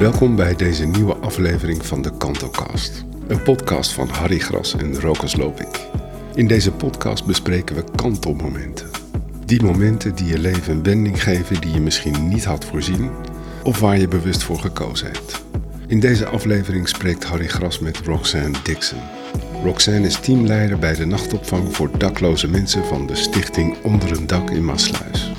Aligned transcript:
Welkom 0.00 0.36
bij 0.36 0.56
deze 0.56 0.86
nieuwe 0.86 1.14
aflevering 1.14 1.86
van 1.86 2.02
de 2.02 2.16
Kantocast. 2.16 3.04
Een 3.28 3.42
podcast 3.42 3.92
van 3.92 4.08
Harry 4.08 4.38
Gras 4.38 4.76
en 4.76 5.00
Rokas 5.00 5.36
Lopik. 5.36 5.86
In 6.34 6.46
deze 6.46 6.72
podcast 6.72 7.26
bespreken 7.26 7.76
we 7.76 7.84
kantelmomenten. 7.94 8.90
Die 9.44 9.62
momenten 9.62 10.14
die 10.14 10.26
je 10.26 10.38
leven 10.38 10.72
een 10.72 10.82
wending 10.82 11.22
geven 11.22 11.60
die 11.60 11.72
je 11.72 11.80
misschien 11.80 12.28
niet 12.28 12.44
had 12.44 12.64
voorzien 12.64 13.10
of 13.64 13.80
waar 13.80 13.98
je 13.98 14.08
bewust 14.08 14.42
voor 14.42 14.58
gekozen 14.58 15.06
hebt. 15.06 15.44
In 15.86 16.00
deze 16.00 16.26
aflevering 16.26 16.88
spreekt 16.88 17.24
Harry 17.24 17.48
Gras 17.48 17.78
met 17.78 17.98
Roxanne 17.98 18.58
Dixon. 18.62 19.00
Roxanne 19.62 20.06
is 20.06 20.20
teamleider 20.20 20.78
bij 20.78 20.94
de 20.94 21.06
nachtopvang 21.06 21.76
voor 21.76 21.98
dakloze 21.98 22.48
mensen 22.48 22.84
van 22.84 23.06
de 23.06 23.14
stichting 23.14 23.76
Onder 23.82 24.12
een 24.12 24.26
Dak 24.26 24.50
in 24.50 24.64
Maasluis. 24.64 25.32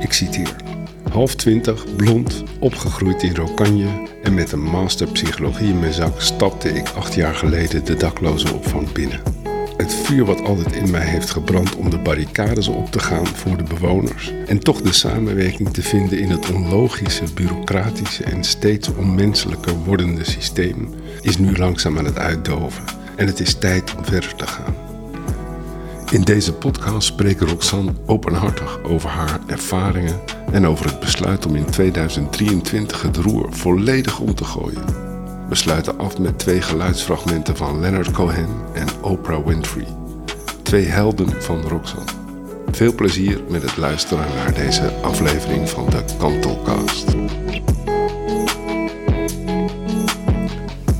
Ik 0.00 0.12
citeer. 0.12 0.61
Half 1.10 1.34
twintig, 1.34 1.96
blond, 1.96 2.42
opgegroeid 2.58 3.22
in 3.22 3.34
Rokanje 3.34 4.08
en 4.22 4.34
met 4.34 4.52
een 4.52 4.62
master 4.62 5.06
psychologie 5.06 5.68
in 5.68 5.78
mijn 5.78 5.92
zak 5.92 6.20
stapte 6.20 6.68
ik 6.68 6.88
acht 6.88 7.14
jaar 7.14 7.34
geleden 7.34 7.84
de 7.84 7.94
dakloze 7.94 8.54
opvang 8.54 8.92
binnen. 8.92 9.20
Het 9.76 9.94
vuur 9.94 10.24
wat 10.24 10.42
altijd 10.42 10.74
in 10.74 10.90
mij 10.90 11.06
heeft 11.06 11.30
gebrand 11.30 11.76
om 11.76 11.90
de 11.90 11.98
barricades 11.98 12.68
op 12.68 12.90
te 12.90 12.98
gaan 12.98 13.26
voor 13.26 13.56
de 13.56 13.62
bewoners 13.62 14.32
en 14.46 14.58
toch 14.58 14.82
de 14.82 14.92
samenwerking 14.92 15.72
te 15.72 15.82
vinden 15.82 16.18
in 16.18 16.30
het 16.30 16.50
onlogische, 16.52 17.24
bureaucratische 17.34 18.24
en 18.24 18.44
steeds 18.44 18.94
onmenselijker 18.94 19.74
wordende 19.84 20.24
systeem 20.24 20.88
is 21.20 21.38
nu 21.38 21.56
langzaam 21.56 21.98
aan 21.98 22.04
het 22.04 22.18
uitdoven 22.18 22.84
en 23.16 23.26
het 23.26 23.40
is 23.40 23.54
tijd 23.54 23.94
om 23.96 24.04
verder 24.04 24.34
te 24.34 24.46
gaan. 24.46 24.74
In 26.10 26.22
deze 26.22 26.52
podcast 26.52 27.06
spreekt 27.06 27.40
Roxanne 27.40 27.92
openhartig 28.06 28.82
over 28.82 29.08
haar 29.08 29.40
ervaringen 29.46 30.20
en 30.52 30.66
over 30.66 30.86
het 30.86 31.00
besluit 31.00 31.46
om 31.46 31.56
in 31.56 31.64
2023 31.64 33.02
het 33.02 33.16
roer 33.16 33.46
volledig 33.50 34.18
om 34.18 34.34
te 34.34 34.44
gooien. 34.44 34.84
We 35.48 35.54
sluiten 35.54 35.98
af 35.98 36.18
met 36.18 36.38
twee 36.38 36.62
geluidsfragmenten 36.62 37.56
van 37.56 37.80
Leonard 37.80 38.10
Cohen 38.10 38.48
en 38.72 38.86
Oprah 39.00 39.46
Winfrey. 39.46 39.86
Twee 40.62 40.84
helden 40.84 41.42
van 41.42 41.60
Roxanne. 41.60 42.10
Veel 42.70 42.94
plezier 42.94 43.40
met 43.48 43.62
het 43.62 43.76
luisteren 43.76 44.24
naar 44.36 44.54
deze 44.54 44.92
aflevering 45.02 45.68
van 45.68 45.86
de 45.90 46.04
Kantelcast. 46.18 47.14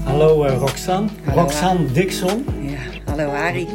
Hallo 0.04 0.44
uh, 0.46 0.56
Roxanne. 0.56 1.08
Hallo, 1.24 1.42
Roxanne 1.42 1.92
Dixon. 1.92 2.46
Ja, 2.60 3.10
hallo 3.10 3.30
Harry. 3.30 3.68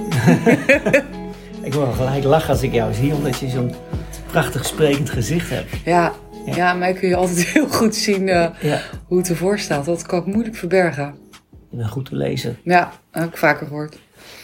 ik 1.67 1.73
wil 1.73 1.91
gelijk 1.91 2.23
lachen 2.23 2.49
als 2.49 2.61
ik 2.61 2.73
jou 2.73 2.93
zie, 2.93 3.13
omdat 3.13 3.39
je 3.39 3.49
zo'n 3.49 3.71
prachtig 4.41 4.65
sprekend 4.65 5.09
gezicht 5.09 5.49
hebt. 5.49 5.69
Ja, 5.85 6.13
ja. 6.45 6.73
mij 6.73 6.93
kun 6.93 7.07
je 7.07 7.15
altijd 7.15 7.47
heel 7.53 7.67
goed 7.67 7.95
zien 7.95 8.27
uh, 8.27 8.47
Ja, 8.61 8.81
hoe 9.07 9.17
het 9.17 9.29
ervoor 9.29 9.59
staat. 9.59 9.85
Dat 9.85 10.05
kan 10.05 10.19
ik 10.19 10.25
moeilijk 10.25 10.55
verbergen. 10.55 11.15
bent 11.71 11.89
goed 11.89 12.05
te 12.05 12.15
lezen. 12.15 12.57
Ja, 12.63 12.91
dat 13.11 13.21
heb 13.21 13.31
ik 13.31 13.37
vaker 13.37 13.67
gehoord. 13.67 13.97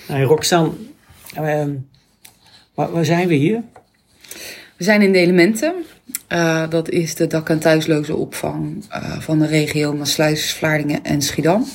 Hey, 0.08 0.22
Roxanne, 0.22 0.72
ehm, 1.34 1.72
waar, 2.74 2.92
waar 2.92 3.06
zijn 3.06 3.28
we 3.28 3.34
hier? 3.34 3.64
We 4.78 4.84
zijn 4.84 5.02
in 5.02 5.12
de 5.12 5.20
Elementen. 5.20 5.74
Uh, 6.30 6.70
dat 6.70 6.90
is 6.90 7.16
de 7.16 7.28
dak- 7.28 7.50
en 7.50 7.60
thuisloze 7.60 8.16
opvang 8.16 8.86
uh, 8.90 9.20
van 9.20 9.40
de 9.40 9.46
regio 9.46 9.94
Maasluis, 9.94 10.54
Vlaardingen 10.54 11.04
en 11.04 11.22
Schiedam. 11.22 11.66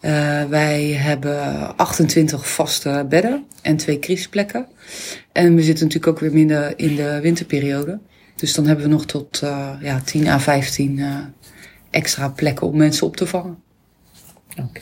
Uh, 0.00 0.44
wij 0.44 0.84
hebben 0.84 1.76
28 1.76 2.48
vaste 2.48 3.06
bedden 3.08 3.44
en 3.62 3.76
twee 3.76 3.98
crisisplekken. 3.98 4.66
En 5.32 5.54
we 5.54 5.62
zitten 5.62 5.86
natuurlijk 5.86 6.12
ook 6.12 6.20
weer 6.20 6.32
minder 6.32 6.78
in 6.78 6.96
de 6.96 7.18
winterperiode. 7.22 8.00
Dus 8.36 8.54
dan 8.54 8.66
hebben 8.66 8.84
we 8.84 8.90
nog 8.90 9.06
tot 9.06 9.38
ja, 9.80 10.00
10 10.04 10.26
à 10.28 10.38
15 10.38 11.04
extra 11.90 12.28
plekken 12.28 12.66
om 12.66 12.76
mensen 12.76 13.06
op 13.06 13.16
te 13.16 13.26
vangen. 13.26 13.62
Oké. 14.50 14.80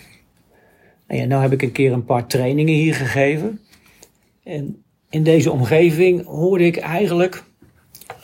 Nou, 1.08 1.20
ja, 1.20 1.26
nou 1.26 1.42
heb 1.42 1.52
ik 1.52 1.62
een 1.62 1.72
keer 1.72 1.92
een 1.92 2.04
paar 2.04 2.26
trainingen 2.26 2.74
hier 2.74 2.94
gegeven. 2.94 3.60
En 4.44 4.82
in 5.10 5.22
deze 5.22 5.50
omgeving 5.50 6.24
hoorde 6.24 6.64
ik 6.64 6.76
eigenlijk 6.76 7.44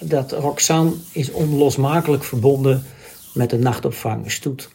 dat 0.00 0.33
Roxanne 0.33 0.93
is 1.12 1.31
onlosmakelijk 1.31 2.25
verbonden 2.25 2.83
met 3.34 3.50
de 3.50 3.59
nachtopvangstoet. 3.59 4.69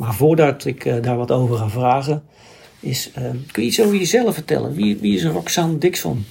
Maar 0.00 0.14
voordat 0.14 0.64
ik 0.64 0.84
uh, 0.84 1.02
daar 1.02 1.16
wat 1.16 1.30
over 1.30 1.56
ga 1.56 1.68
vragen, 1.68 2.22
is, 2.80 3.10
uh, 3.18 3.24
kun 3.52 3.62
je 3.62 3.68
iets 3.68 3.80
over 3.82 3.96
jezelf 3.96 4.34
vertellen? 4.34 4.74
Wie, 4.74 4.98
wie 5.00 5.16
is 5.16 5.24
Roxanne 5.24 5.78
Dixon? 5.78 6.24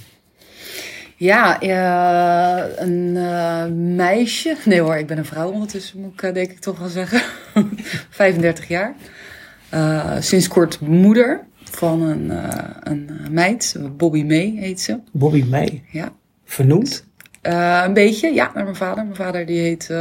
Ja, 1.16 1.64
uh, 1.64 2.72
een 2.76 3.96
meisje. 3.96 4.56
Nee 4.66 4.82
hoor, 4.82 4.96
ik 4.96 5.08
ben 5.08 5.18
een 5.18 5.26
vrouw 5.26 5.52
ondertussen, 5.52 6.00
moet 6.00 6.24
ik 6.24 6.34
denk 6.34 6.52
ik 6.52 6.60
toch 6.60 6.80
wel 6.80 6.88
zeggen. 6.88 7.22
35 8.10 8.68
jaar. 8.68 8.96
sinds 10.20 10.48
kort 10.48 10.80
moeder 10.80 11.46
van 11.64 12.02
een, 12.02 12.32
een 12.84 13.10
meid, 13.32 13.76
Bobby 13.98 14.24
May 14.24 14.56
heet 14.60 14.82
ze. 14.82 15.00
Bobby 15.12 15.44
May? 15.50 15.84
Ja. 15.92 16.12
Vernoemd? 16.46 17.06
Een 17.42 17.94
beetje, 17.94 18.34
ja, 18.34 18.52
naar 18.54 18.64
mijn 18.64 18.76
vader. 18.76 19.04
Mijn 19.04 19.16
vader 19.16 19.46
die 19.46 19.60
heet 19.60 19.94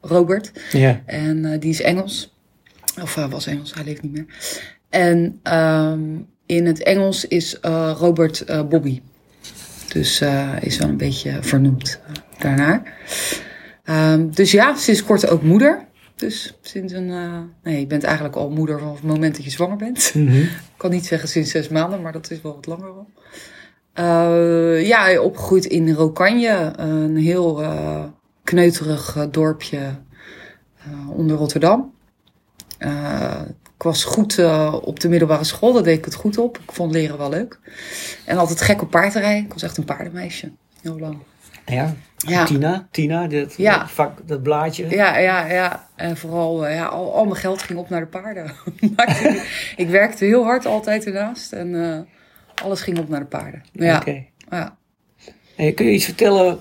Robert. 0.00 0.52
Ja. 0.72 1.00
En 1.06 1.58
die 1.60 1.70
is 1.70 1.82
Engels. 1.82 2.38
Of 3.02 3.14
was 3.14 3.46
Engels, 3.46 3.74
hij 3.74 3.84
leeft 3.84 4.02
niet 4.02 4.12
meer. 4.12 4.26
En 4.88 5.40
um, 5.54 6.26
in 6.46 6.66
het 6.66 6.82
Engels 6.82 7.24
is 7.24 7.56
Robert 7.96 8.44
Bobby. 8.68 9.00
Dus 9.92 10.22
is 10.60 10.78
wel 10.78 10.88
een 10.88 10.96
beetje 10.96 11.38
vernoemd 11.40 12.00
daarnaar. 12.38 12.94
Um, 13.84 14.34
dus 14.34 14.50
ja, 14.50 14.74
sinds 14.74 15.04
kort 15.04 15.28
ook 15.28 15.42
moeder. 15.42 15.86
Dus 16.16 16.58
sinds 16.62 16.92
een. 16.92 17.12
nee, 17.62 17.80
je 17.80 17.86
bent 17.86 18.04
eigenlijk 18.04 18.36
al 18.36 18.50
moeder 18.50 18.78
vanaf 18.78 18.94
het 18.94 19.04
moment 19.04 19.36
dat 19.36 19.44
je 19.44 19.50
zwanger 19.50 19.76
bent. 19.76 20.10
Mm 20.14 20.26
-hmm. 20.26 20.42
Ik 20.42 20.72
kan 20.76 20.90
niet 20.90 21.06
zeggen 21.06 21.28
sinds 21.28 21.50
zes 21.50 21.68
maanden, 21.68 22.00
maar 22.00 22.12
dat 22.12 22.30
is 22.30 22.40
wel 22.40 22.54
wat 22.54 22.66
langer 22.66 22.88
al. 22.88 23.08
Ja, 24.78 25.20
opgegroeid 25.20 25.64
in 25.64 25.92
Rokanje, 25.92 26.72
een 26.76 27.16
heel 27.16 27.64
kneuterig 28.44 29.28
dorpje 29.30 29.94
onder 31.08 31.36
Rotterdam. 31.36 31.92
Ik 33.76 33.82
was 33.82 34.04
goed 34.04 34.38
op 34.82 35.00
de 35.00 35.08
middelbare 35.08 35.44
school, 35.44 35.72
daar 35.72 35.82
deed 35.82 35.98
ik 35.98 36.04
het 36.04 36.14
goed 36.14 36.38
op. 36.38 36.58
Ik 36.58 36.72
vond 36.72 36.92
leren 36.92 37.18
wel 37.18 37.30
leuk. 37.30 37.58
En 38.24 38.36
altijd 38.38 38.60
gek 38.60 38.82
op 38.82 38.90
paardrijden. 38.90 39.44
Ik 39.44 39.52
was 39.52 39.62
echt 39.62 39.76
een 39.76 39.84
paardenmeisje, 39.84 40.52
heel 40.82 40.98
lang. 40.98 41.18
Ja, 41.66 41.94
Ja. 42.16 42.44
Tina, 42.44 42.88
Tina, 42.90 43.26
dat, 43.26 43.54
Ja. 43.56 43.78
dat 43.78 43.90
vak, 43.90 44.18
dat 44.26 44.42
blaadje. 44.42 44.86
Ja, 44.88 45.18
ja, 45.18 45.46
ja. 45.46 45.88
En 45.96 46.16
vooral, 46.16 46.68
ja, 46.68 46.84
al, 46.86 47.14
al 47.14 47.24
mijn 47.24 47.36
geld 47.36 47.62
ging 47.62 47.78
op 47.78 47.88
naar 47.88 48.00
de 48.00 48.06
paarden. 48.06 48.52
ik, 49.76 49.88
werkte 49.88 50.24
heel 50.24 50.44
hard 50.44 50.66
altijd 50.66 51.06
ernaast 51.06 51.52
en 51.52 52.08
alles 52.62 52.80
ging 52.80 52.98
op 52.98 53.08
naar 53.08 53.20
de 53.20 53.26
paarden. 53.26 53.62
Ja. 53.72 53.96
Oké. 53.96 54.24
ja. 54.50 54.76
Hey, 55.56 55.72
kun 55.72 55.86
je 55.86 55.92
iets 55.92 56.04
vertellen, 56.04 56.58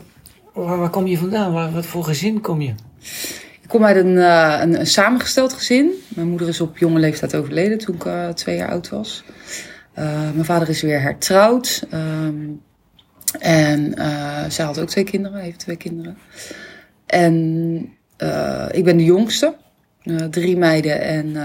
waar, 0.53 0.78
waar 0.78 0.90
kom 0.90 1.08
je 1.08 1.18
vandaan? 1.18 1.53
Waar, 1.53 1.72
wat 1.72 1.85
voor 1.85 2.03
gezin 2.03 2.41
kom 2.41 2.62
je? 2.62 2.74
Ik 3.69 3.75
kom 3.75 3.85
uit 3.85 3.96
een, 3.96 4.16
uh, 4.16 4.57
een, 4.62 4.80
een, 4.80 4.88
samengesteld 4.88 5.53
gezin. 5.53 5.91
Mijn 6.07 6.28
moeder 6.28 6.47
is 6.47 6.62
op 6.62 6.78
jonge 6.78 7.00
leeftijd 7.00 7.35
overleden 7.35 7.78
toen 7.78 7.96
ik 7.96 8.06
uh, 8.06 8.28
twee 8.28 8.56
jaar 8.56 8.69
oud 8.69 8.90
was. 8.90 9.24
Uh, 10.00 10.06
mijn 10.34 10.46
vader 10.46 10.69
is 10.69 10.81
weer 10.81 11.02
hertrouwd. 11.02 11.84
Um, 11.94 12.62
en 13.40 13.94
zij 14.52 14.66
had 14.66 14.79
ook 14.79 14.88
twee 14.88 15.03
kinderen, 15.03 15.40
heeft 15.40 15.59
twee 15.59 15.75
kinderen. 15.75 16.18
En 17.06 17.35
ik 18.72 18.84
ben 18.84 18.97
de 18.97 19.03
jongste. 19.03 19.56
drie 20.29 20.58
meiden 20.58 21.02
en 21.02 21.35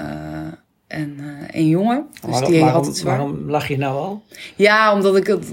en 0.87 1.19
een 1.51 1.69
jongen. 1.69 2.07
Dus 2.13 2.31
waarom, 2.31 2.51
die 2.51 2.63
had 2.63 2.87
het 2.87 2.97
zwaar. 2.97 3.17
Waarom 3.17 3.51
lach 3.51 3.69
je 3.69 3.79
nou 3.79 3.97
al? 3.97 4.23
Ja, 4.57 4.93
omdat 4.93 5.17
ik 5.17 5.27
het. 5.27 5.53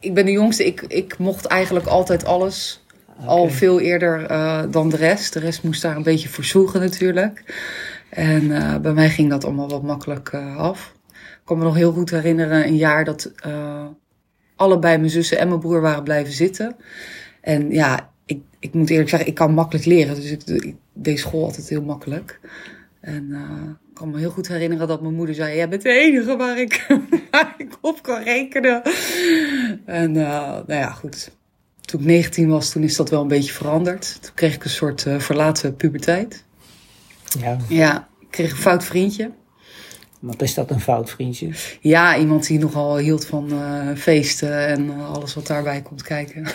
Ik 0.00 0.14
ben 0.14 0.24
de 0.24 0.32
jongste. 0.32 0.66
Ik, 0.66 0.84
ik 0.88 1.18
mocht 1.18 1.46
eigenlijk 1.46 1.86
altijd 1.86 2.24
alles. 2.24 2.82
Al 3.26 3.48
veel 3.48 3.80
eerder 3.80 4.30
uh, 4.30 4.62
dan 4.70 4.88
de 4.88 4.96
rest. 4.96 5.32
De 5.32 5.38
rest 5.38 5.62
moest 5.62 5.82
daar 5.82 5.96
een 5.96 6.02
beetje 6.02 6.28
voor 6.28 6.44
zoeken 6.44 6.80
natuurlijk. 6.80 7.44
En 8.10 8.42
uh, 8.42 8.76
bij 8.76 8.92
mij 8.92 9.10
ging 9.10 9.30
dat 9.30 9.44
allemaal 9.44 9.68
wat 9.68 9.82
makkelijk 9.82 10.34
af. 10.56 10.94
Ik 11.12 11.44
kan 11.44 11.58
me 11.58 11.64
nog 11.64 11.74
heel 11.74 11.92
goed 11.92 12.10
herinneren 12.10 12.66
een 12.66 12.76
jaar 12.76 13.04
dat 13.04 13.32
allebei 14.56 14.98
mijn 14.98 15.10
zussen 15.10 15.38
en 15.38 15.48
mijn 15.48 15.60
broer 15.60 15.80
waren 15.80 16.02
blijven 16.02 16.32
zitten. 16.32 16.76
En 17.40 17.70
ja, 17.70 18.10
ik, 18.26 18.42
ik 18.58 18.74
moet 18.74 18.90
eerlijk 18.90 19.08
zeggen, 19.08 19.28
ik 19.28 19.34
kan 19.34 19.54
makkelijk 19.54 19.86
leren. 19.86 20.14
Dus 20.14 20.30
ik, 20.30 20.74
deed 20.92 21.18
school 21.18 21.44
altijd 21.44 21.68
heel 21.68 21.82
makkelijk. 21.82 22.40
En 23.00 23.30
ik 23.88 23.94
kan 23.94 24.10
me 24.10 24.18
heel 24.18 24.30
goed 24.30 24.48
herinneren 24.48 24.88
dat 24.88 25.02
mijn 25.02 25.14
moeder 25.14 25.34
zei: 25.34 25.56
Jij 25.56 25.68
bent 25.68 25.82
de 25.82 25.90
enige 25.90 26.36
waar 26.36 26.58
ik, 26.58 26.86
waar 27.30 27.54
ik 27.58 27.78
op 27.80 28.02
kan 28.02 28.22
rekenen. 28.22 28.82
En 29.84 30.12
nou 30.12 30.64
ja, 30.66 30.90
goed. 30.90 31.30
Toen 31.88 32.00
ik 32.00 32.06
19 32.06 32.48
was, 32.48 32.70
toen 32.70 32.82
is 32.82 32.96
dat 32.96 33.10
wel 33.10 33.22
een 33.22 33.28
beetje 33.28 33.52
veranderd. 33.52 34.18
Toen 34.20 34.34
kreeg 34.34 34.54
ik 34.54 34.64
een 34.64 34.70
soort 34.70 35.04
uh, 35.06 35.18
verlaten 35.18 35.76
puberteit. 35.76 36.44
Ja. 37.40 37.56
Ja, 37.68 38.08
ik 38.20 38.26
kreeg 38.30 38.50
een 38.50 38.56
fout 38.56 38.84
vriendje. 38.84 39.30
Wat 40.20 40.42
is 40.42 40.54
dat 40.54 40.70
een 40.70 40.80
fout 40.80 41.10
vriendje? 41.10 41.50
Ja, 41.80 42.18
iemand 42.18 42.46
die 42.46 42.58
nogal 42.58 42.96
hield 42.96 43.26
van 43.26 43.52
feesten 43.96 44.66
en 44.66 44.90
alles 45.00 45.34
wat 45.34 45.46
daarbij 45.46 45.82
komt 45.82 46.02
kijken. 46.02 46.46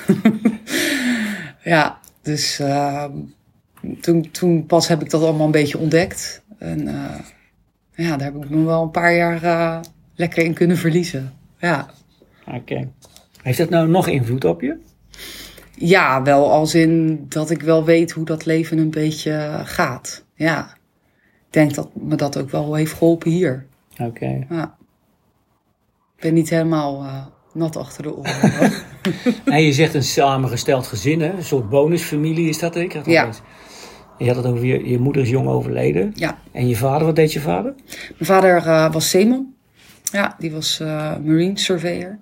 ja, 1.64 2.00
dus 2.22 2.62
toen, 4.02 4.32
toen 4.32 4.66
pas 4.66 4.88
heb 4.88 5.02
ik 5.02 5.10
dat 5.10 5.22
allemaal 5.22 5.46
een 5.46 5.52
beetje 5.52 5.78
ontdekt. 5.78 6.44
En 6.64 6.88
eh, 6.88 7.20
ja, 7.96 8.18
daar 8.18 8.34
heb 8.34 8.44
ik 8.44 8.50
me 8.50 8.64
wel 8.64 8.84
een 8.84 8.92
paar 8.92 9.16
jaar 9.16 9.44
eh, 9.44 9.80
lekker 10.16 10.44
in 10.44 10.54
kunnen 10.54 10.78
verliezen. 10.78 11.34
Ja. 11.58 11.90
Oké. 12.48 12.90
Heeft 13.42 13.58
dat 13.58 13.70
nou 13.70 13.88
nog 13.88 14.08
invloed 14.08 14.46
op 14.46 14.62
je? 14.62 14.78
Ja, 15.76 16.24
wel 16.24 16.52
als 16.52 16.76
in 16.76 17.26
dat 17.30 17.50
ik 17.50 17.62
wel 17.62 17.84
weet 17.84 18.12
hoe 18.12 18.26
dat 18.26 18.46
leven 18.46 18.78
een 18.78 18.92
beetje 18.92 19.62
gaat. 19.64 20.26
Ja. 20.36 20.74
Ik 21.48 21.60
denk 21.60 21.74
dat 21.74 21.90
me 21.94 22.16
dat 22.16 22.38
ook 22.38 22.50
wel 22.50 22.76
heeft 22.76 22.94
geholpen 22.94 23.32
hier. 23.32 23.66
Oké. 23.98 24.46
Ja. 24.50 24.76
Ik 26.16 26.24
ben 26.30 26.34
niet 26.34 26.50
helemaal 26.50 27.04
eh, 27.04 27.26
nat 27.54 27.76
achter 27.76 28.04
de 28.04 28.16
oren. 28.16 28.72
En 29.46 29.62
je 29.64 29.74
zegt 29.74 29.94
een 29.94 30.04
samengesteld 30.04 30.88
gezin, 30.88 31.22
hè? 31.22 31.34
een 31.34 31.44
soort 31.44 31.70
bonusfamilie 31.70 32.50
is 32.50 32.60
dat, 32.60 32.76
ik? 32.76 33.06
Ja. 33.06 33.30
Je 34.18 34.28
had 34.28 34.36
het 34.36 34.46
over 34.46 34.66
je, 34.66 34.90
je 34.90 35.00
moeder 35.00 35.22
is 35.22 35.30
jong 35.30 35.48
overleden. 35.48 36.12
ja. 36.16 36.40
En 36.52 36.68
je 36.68 36.76
vader, 36.76 37.06
wat 37.06 37.16
deed 37.16 37.34
je 37.34 37.40
vader? 37.40 37.74
Mijn 38.18 38.26
vader 38.26 38.58
eh, 38.58 38.92
was 38.92 39.10
zeeman. 39.10 39.54
Ja, 40.12 40.36
die 40.40 40.52
was 40.52 40.80
eh, 40.80 41.18
marine 41.18 41.60
surveyor. 41.60 42.20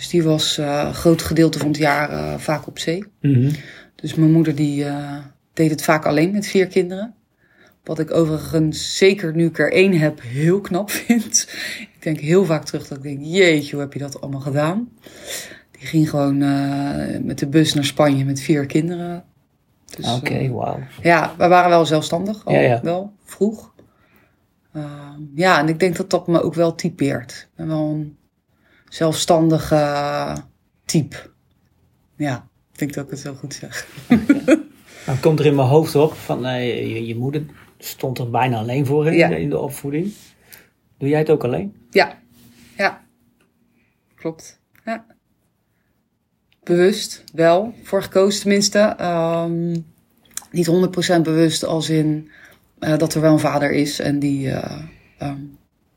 Dus 0.00 0.08
die 0.08 0.22
was 0.22 0.58
eh, 0.58 0.82
een 0.86 0.94
groot 0.94 1.22
gedeelte 1.22 1.58
van 1.58 1.68
het 1.68 1.76
jaar 1.76 2.10
eh, 2.10 2.38
vaak 2.38 2.66
op 2.66 2.78
zee. 2.78 3.04
Mhm. 3.20 3.50
Dus 3.94 4.14
mijn 4.14 4.32
moeder 4.32 4.54
die 4.54 4.84
eh, 4.84 5.16
deed 5.52 5.70
het 5.70 5.82
vaak 5.82 6.06
alleen 6.06 6.32
met 6.32 6.46
vier 6.46 6.66
kinderen. 6.66 7.14
Wat 7.84 7.98
ik 7.98 8.14
overigens, 8.14 8.96
zeker 8.96 9.34
nu 9.34 9.46
ik 9.46 9.58
er 9.58 9.72
één 9.72 9.92
heb, 9.92 10.20
heel 10.22 10.60
knap 10.60 10.90
vind. 11.06 11.48
Ik 11.80 11.96
denk 12.02 12.20
heel 12.20 12.44
vaak 12.44 12.64
terug 12.64 12.88
dat 12.88 12.98
ik 12.98 13.02
denk, 13.02 13.18
jeetje, 13.22 13.70
hoe 13.70 13.80
heb 13.80 13.92
je 13.92 13.98
dat 13.98 14.20
allemaal 14.20 14.40
gedaan? 14.40 14.88
Die 15.70 15.86
ging 15.86 16.10
gewoon 16.10 16.42
eh, 16.42 17.20
met 17.22 17.38
de 17.38 17.46
bus 17.46 17.74
naar 17.74 17.84
Spanje 17.84 18.24
met 18.24 18.40
vier 18.40 18.66
kinderen. 18.66 19.24
Dus, 19.96 20.12
Oké, 20.12 20.34
eh, 20.34 20.50
wauw. 20.50 20.78
ja, 21.02 21.34
we 21.38 21.48
waren 21.48 21.70
wel 21.70 21.86
zelfstandig, 21.86 22.44
al 22.44 22.54
Ja, 22.54 22.60
ja. 22.60 22.80
wel, 22.82 23.12
vroeg. 23.24 23.72
Ehm, 24.72 25.20
ja, 25.34 25.58
en 25.58 25.68
ik 25.68 25.80
denk 25.80 25.96
dat 25.96 26.10
dat 26.10 26.26
me 26.26 26.42
ook 26.42 26.54
wel 26.54 26.74
typeert. 26.74 27.48
Ik 27.50 27.56
ben 27.56 27.66
wel 27.66 27.88
een 27.88 28.16
zelfstandige 28.90 30.34
type. 30.84 31.16
Ja, 32.16 32.48
ik 32.72 32.78
denk 32.78 32.94
dat 32.94 33.04
ik 33.04 33.10
het 33.10 33.22
wel 33.22 33.34
goed 33.34 33.54
zeg. 33.54 33.86
Dan 35.06 35.20
komt 35.20 35.38
er 35.38 35.46
in 35.46 35.54
mijn 35.54 35.68
hoofd 35.68 35.94
op 35.94 36.12
van 36.14 36.46
eh, 36.46 36.88
je, 36.88 37.06
je 37.06 37.16
moeder 37.16 37.44
stond 37.78 38.18
er 38.18 38.30
bijna 38.30 38.58
alleen 38.58 38.86
voor 38.86 39.12
Ja. 39.12 39.28
in 39.28 39.50
de 39.50 39.58
opvoeding. 39.58 40.12
Doe 40.98 41.08
jij 41.08 41.18
het 41.18 41.30
ook 41.30 41.44
alleen? 41.44 41.74
Ja, 41.90 42.18
ja. 42.76 43.04
Klopt. 44.14 44.60
Ja. 44.84 45.06
Bewust, 46.62 47.24
wel. 47.34 47.74
Voor 47.82 48.02
gekozen 48.02 48.40
tenminste. 48.40 48.78
Ehm, 48.78 49.76
niet 50.50 50.66
100% 50.66 51.22
bewust 51.22 51.64
als 51.64 51.88
in 51.90 52.30
eh, 52.78 52.98
dat 52.98 53.14
er 53.14 53.20
wel 53.20 53.32
een 53.32 53.38
vader 53.38 53.70
is. 53.72 53.98
En 53.98 54.18
die 54.18 54.50
eh, 54.50 54.82
ehm, 55.18 55.40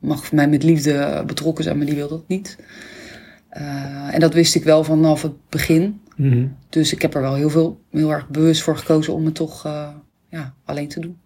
mag 0.04 0.26
voor 0.26 0.36
mij 0.36 0.48
met 0.48 0.62
liefde 0.62 1.22
betrokken 1.26 1.64
zijn, 1.64 1.76
maar 1.76 1.86
die 1.86 1.94
wil 1.94 2.08
dat 2.08 2.28
niet. 2.28 2.58
Eh, 3.48 4.14
en 4.14 4.20
dat 4.20 4.34
wist 4.34 4.54
ik 4.54 4.64
wel 4.64 4.84
vanaf 4.84 5.22
het 5.22 5.48
begin. 5.48 6.00
Mhm. 6.16 6.46
Dus 6.68 6.92
ik 6.92 7.02
heb 7.02 7.14
er 7.14 7.20
wel 7.20 7.34
heel, 7.34 7.50
veel, 7.50 7.80
heel 7.90 8.10
erg 8.10 8.28
bewust 8.28 8.62
voor 8.62 8.76
gekozen 8.76 9.14
om 9.14 9.24
het 9.24 9.34
toch 9.34 9.64
eh, 9.64 9.88
ja, 10.28 10.54
alleen 10.64 10.88
te 10.88 11.00
doen. 11.00 11.18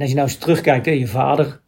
En 0.00 0.06
als 0.06 0.14
je 0.14 0.18
nou 0.20 0.30
eens 0.30 0.38
terugkijkt, 0.38 0.86
hè, 0.86 0.92
je 0.92 1.06
vader. 1.06 1.60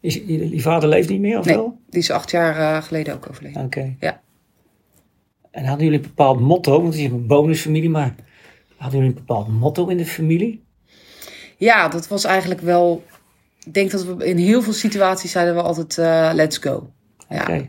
Is, 0.00 0.14
je, 0.14 0.50
je 0.50 0.60
vader 0.60 0.88
leeft 0.88 1.08
niet 1.08 1.20
meer, 1.20 1.38
of 1.38 1.44
Nee, 1.44 1.54
wel? 1.54 1.78
die 1.88 2.00
is 2.00 2.10
acht 2.10 2.30
jaar 2.30 2.56
eh, 2.56 2.82
geleden 2.82 3.14
ook 3.14 3.28
overleden. 3.30 3.64
Oké. 3.64 3.96
Ja. 4.00 4.20
En 5.50 5.64
hadden 5.64 5.84
jullie 5.84 6.00
een 6.00 6.06
bepaald 6.06 6.40
motto? 6.40 6.72
Want 6.82 6.94
het 6.94 7.02
is 7.02 7.10
een 7.10 7.26
bonusfamilie, 7.26 7.90
maar 7.90 8.14
hadden 8.76 9.00
jullie 9.00 9.14
een 9.16 9.24
bepaald 9.26 9.48
motto 9.48 9.86
in 9.88 9.96
de 9.96 10.06
familie? 10.06 10.62
Ja, 11.60 11.88
dat 11.88 12.08
was 12.08 12.24
eigenlijk 12.24 12.60
wel. 12.60 13.04
Ik 13.64 13.74
denk 13.74 13.90
dat 13.90 14.04
we 14.04 14.26
in 14.26 14.36
heel 14.36 14.62
veel 14.62 14.72
situaties 14.72 15.30
zeiden 15.30 15.54
we 15.54 15.62
altijd: 15.62 15.98
eh, 15.98 16.30
let's 16.34 16.56
go. 16.58 16.90
Ja. 17.28 17.60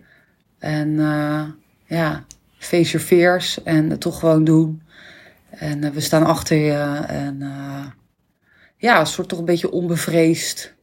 En 0.59 0.99
eh, 0.99 1.43
ja, 1.85 2.23
face 2.57 2.91
your 2.91 3.05
fears 3.07 3.63
en 3.63 3.89
het 3.89 3.99
toch 3.99 4.19
gewoon 4.19 4.43
doen. 4.43 4.81
En 5.49 5.83
eh, 5.83 5.91
we 5.91 5.99
staan 5.99 6.25
achter 6.25 6.57
je. 6.57 7.03
En 7.07 7.41
ja, 8.77 8.99
een 8.99 9.05
soort 9.05 9.27
toch 9.27 9.39
een 9.39 9.45
beetje 9.45 9.71
onbevreesd. 9.71 10.73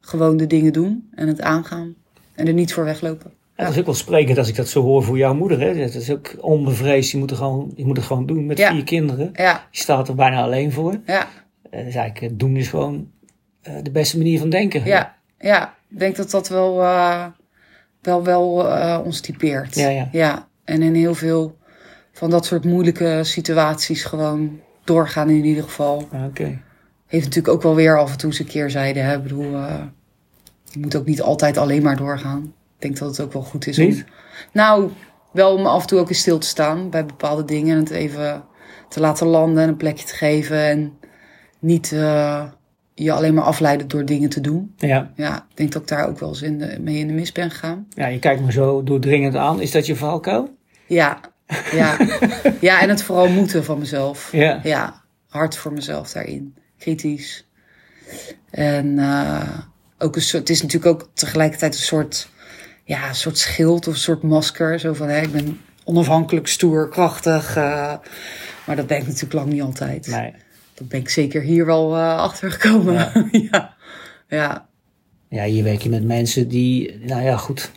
Gewoon 0.00 0.36
de 0.36 0.46
dingen 0.46 0.72
doen 0.72 1.08
en 1.14 1.28
het 1.28 1.40
aangaan. 1.40 1.94
En 2.34 2.46
er 2.46 2.52
niet 2.52 2.72
voor 2.72 2.84
weglopen. 2.84 3.32
Ja, 3.56 3.64
dat 3.64 3.72
is 3.72 3.78
ook 3.78 3.86
wel 3.86 3.94
sprekend 3.94 4.38
als 4.38 4.48
ik 4.48 4.56
dat 4.56 4.68
zo 4.68 4.82
hoor 4.82 5.02
voor 5.02 5.16
jouw 5.18 5.34
moeder. 5.34 5.60
Hè? 5.60 5.74
Dat 5.74 5.94
is 5.94 6.10
ook 6.10 6.34
onbevreesd. 6.40 7.10
Je 7.10 7.18
moet, 7.18 7.30
er 7.30 7.36
gewoon, 7.36 7.72
je 7.76 7.84
moet 7.86 7.96
het 7.96 8.06
gewoon 8.06 8.26
doen 8.26 8.46
met 8.46 8.58
Ja. 8.58 8.70
vier 8.72 8.84
kinderen. 8.84 9.30
Ja, 9.34 9.66
Je 9.70 9.78
staat 9.78 10.08
er 10.08 10.14
bijna 10.14 10.42
alleen 10.42 10.72
voor. 10.72 11.00
ja, 11.06 11.26
Eh, 11.70 11.84
dus 11.84 11.94
eigenlijk 11.94 12.38
doen 12.38 12.56
is 12.56 12.68
gewoon 12.68 13.10
eh, 13.66 13.74
de 13.82 13.90
beste 13.90 14.16
manier 14.16 14.38
van 14.38 14.50
denken. 14.50 14.84
ja. 14.84 15.14
Ja, 15.38 15.74
ik 15.88 15.98
denk 15.98 16.16
dat 16.16 16.30
dat 16.30 16.48
wel, 16.48 16.82
eh, 16.82 17.26
wel, 18.02 18.24
wel 18.24 18.68
eh, 18.70 19.00
ons 19.04 19.20
typeert. 19.20 19.74
Ja, 19.74 19.88
ja. 19.88 20.08
ja. 20.12 20.48
En 20.64 20.82
in 20.82 20.94
heel 20.94 21.14
veel 21.14 21.58
van 22.12 22.30
dat 22.30 22.46
soort 22.46 22.64
moeilijke 22.64 23.20
situaties 23.22 24.04
gewoon 24.04 24.60
doorgaan 24.84 25.30
in 25.30 25.44
ieder 25.44 25.62
geval. 25.62 26.08
Ah, 26.12 26.24
Oké. 26.24 26.60
Heeft 27.06 27.24
natuurlijk 27.24 27.54
ook 27.54 27.62
wel 27.62 27.74
weer 27.74 27.98
af 27.98 28.12
en 28.12 28.18
toe 28.18 28.34
zijn 28.34 28.48
keerzijde. 28.48 29.00
Hè? 29.00 29.16
Ik 29.16 29.22
bedoel, 29.22 29.50
je 30.70 30.78
moet 30.78 30.96
ook 30.96 31.06
niet 31.06 31.22
altijd 31.22 31.56
alleen 31.56 31.82
maar 31.82 31.96
doorgaan. 31.96 32.42
Ik 32.76 32.82
denk 32.82 32.98
dat 32.98 33.08
het 33.08 33.20
ook 33.20 33.32
wel 33.32 33.42
goed 33.42 33.66
is 33.66 33.76
Niet? 33.76 33.94
om... 33.94 34.04
Nou, 34.52 34.90
wel 35.32 35.54
om 35.54 35.66
af 35.66 35.80
en 35.80 35.86
toe 35.86 35.98
ook 35.98 36.08
eens 36.08 36.18
stil 36.18 36.38
te 36.38 36.46
staan 36.46 36.90
bij 36.90 37.06
bepaalde 37.06 37.44
dingen. 37.44 37.76
En 37.76 37.82
het 37.82 37.90
even 37.90 38.44
te 38.88 39.00
laten 39.00 39.26
landen 39.26 39.62
en 39.62 39.68
een 39.68 39.76
plekje 39.76 40.06
te 40.06 40.14
geven. 40.14 40.58
En 40.58 40.98
niet 41.58 41.92
eh, 41.92 42.44
je 42.94 43.12
alleen 43.12 43.34
maar 43.34 43.44
afleiden 43.44 43.88
door 43.88 44.04
dingen 44.04 44.28
te 44.28 44.40
doen. 44.40 44.74
Ja. 44.76 45.12
Ja, 45.16 45.36
ik 45.36 45.56
denk 45.56 45.72
dat 45.72 45.82
ik 45.82 45.88
daar 45.88 46.08
ook 46.08 46.18
wel 46.18 46.28
eens 46.28 46.42
in 46.42 46.58
de, 46.58 46.76
mee 46.80 46.98
in 46.98 47.06
de 47.06 47.12
mis 47.12 47.32
ben 47.32 47.50
gegaan. 47.50 47.86
ja, 47.94 48.06
je 48.06 48.18
kijkt 48.18 48.40
me 48.40 48.52
zo 48.52 48.82
doordringend 48.82 49.34
aan. 49.36 49.60
Is 49.60 49.70
dat 49.70 49.86
je 49.86 49.96
valkuil? 49.96 50.56
Ja, 50.86 51.20
ja. 51.72 51.96
ja, 52.60 52.80
en 52.80 52.88
het 52.88 53.02
vooral 53.02 53.28
moeten 53.28 53.64
van 53.64 53.78
mezelf. 53.78 54.32
Ja. 54.32 54.60
Ja, 54.62 55.02
hard 55.28 55.56
voor 55.56 55.72
mezelf 55.72 56.12
daarin. 56.12 56.54
Kritisch. 56.78 57.46
En 58.50 58.98
eh, 58.98 59.58
ook 59.98 60.16
een 60.16 60.22
soort, 60.22 60.42
het 60.42 60.50
is 60.50 60.62
natuurlijk 60.62 60.92
ook 60.94 61.08
tegelijkertijd 61.14 61.74
een 61.74 61.80
soort, 61.80 62.28
ja, 62.84 63.08
een 63.08 63.14
soort 63.14 63.38
schild 63.38 63.86
of 63.88 63.94
een 63.94 64.00
soort 64.00 64.22
masker. 64.22 64.80
Zo 64.80 64.92
van, 64.94 65.08
hè, 65.08 65.20
ik 65.20 65.32
ben 65.32 65.60
onafhankelijk, 65.84 66.46
stoer, 66.46 66.88
krachtig. 66.88 67.56
eh, 67.56 67.94
maar 68.66 68.76
dat 68.76 68.86
ben 68.86 68.96
ik 68.98 69.06
natuurlijk 69.06 69.32
lang 69.32 69.48
niet 69.48 69.62
altijd. 69.62 70.06
Nee. 70.06 70.32
Dat 70.76 70.88
ben 70.88 71.00
ik 71.00 71.08
zeker 71.08 71.42
hier 71.42 71.66
wel 71.66 71.94
eh 71.96 72.16
achter 72.16 72.50
gekomen. 72.50 72.94
Ja. 72.94 73.12
Ja. 73.50 73.74
ja. 74.28 74.66
Ja, 75.28 75.44
hier 75.44 75.64
werk 75.64 75.80
je 75.82 75.88
met 75.88 76.04
mensen 76.04 76.48
die, 76.48 76.98
nou 77.02 77.22
ja, 77.22 77.36
goed. 77.36 77.70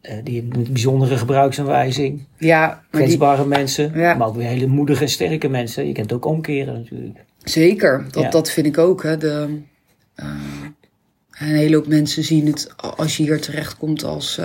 eh, 0.00 0.16
die 0.24 0.42
een 0.42 0.66
bijzondere 0.70 1.16
gebruiksaanwijzing. 1.16 2.26
Ja, 2.38 2.82
die, 2.90 3.00
Kwetsbare 3.00 3.46
mensen. 3.46 3.98
Ja. 3.98 4.14
Maar 4.14 4.26
ook 4.28 4.36
weer 4.36 4.46
hele 4.46 4.66
moedige 4.66 5.02
en 5.02 5.08
sterke 5.10 5.48
mensen. 5.48 5.86
Je 5.86 5.92
kent 5.92 6.12
ook 6.12 6.24
omkeren 6.24 6.74
natuurlijk. 6.74 7.24
Zeker, 7.42 8.04
dat, 8.10 8.22
Ja. 8.22 8.30
dat 8.30 8.50
vind 8.50 8.66
ik 8.66 8.78
ook. 8.78 9.02
Hè. 9.02 9.16
De, 9.16 9.58
eh, 10.14 10.26
een 11.38 11.46
hele 11.46 11.76
hoop 11.76 11.86
mensen 11.86 12.24
zien 12.24 12.46
het 12.46 12.74
als 12.96 13.16
je 13.16 13.22
hier 13.22 13.40
terechtkomt 13.40 14.04
als 14.04 14.38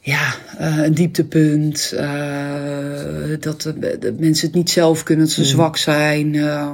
ja, 0.00 0.34
eh, 0.58 0.76
een 0.76 0.94
dieptepunt. 0.94 1.92
eh, 1.92 3.40
dat 3.40 3.62
de, 3.62 4.14
mensen 4.18 4.46
het 4.46 4.56
niet 4.56 4.70
zelf 4.70 5.02
kunnen, 5.02 5.24
dat 5.24 5.34
ze 5.34 5.44
zwak 5.44 5.76
zijn. 5.76 6.34
eh. 6.34 6.70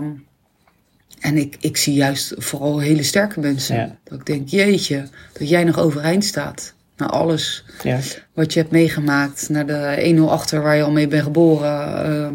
en 1.21 1.37
ik, 1.37 1.57
ik 1.61 1.77
zie 1.77 1.95
juist 1.95 2.35
vooral 2.37 2.79
hele 2.79 3.03
sterke 3.03 3.41
mensen. 3.41 3.77
Ja. 3.77 3.97
Dat 4.05 4.19
ik 4.19 4.27
denk, 4.27 4.49
jeetje, 4.49 5.09
dat 5.33 5.49
jij 5.49 5.65
nog 5.65 5.79
overeind 5.79 6.25
staat. 6.25 6.75
Na 6.97 7.07
alles 7.07 7.65
Ja. 7.83 7.99
wat 8.33 8.53
je 8.53 8.61
hebt 8.61 8.73
meegemaakt. 8.73 9.49
Naar 9.49 9.67
de 9.67 10.15
1-0 10.19 10.31
achter 10.31 10.63
waar 10.63 10.77
je 10.77 10.83
al 10.83 10.91
mee 10.91 11.09
bent 11.09 11.23
geboren. 11.23 12.05
ehm, 12.05 12.35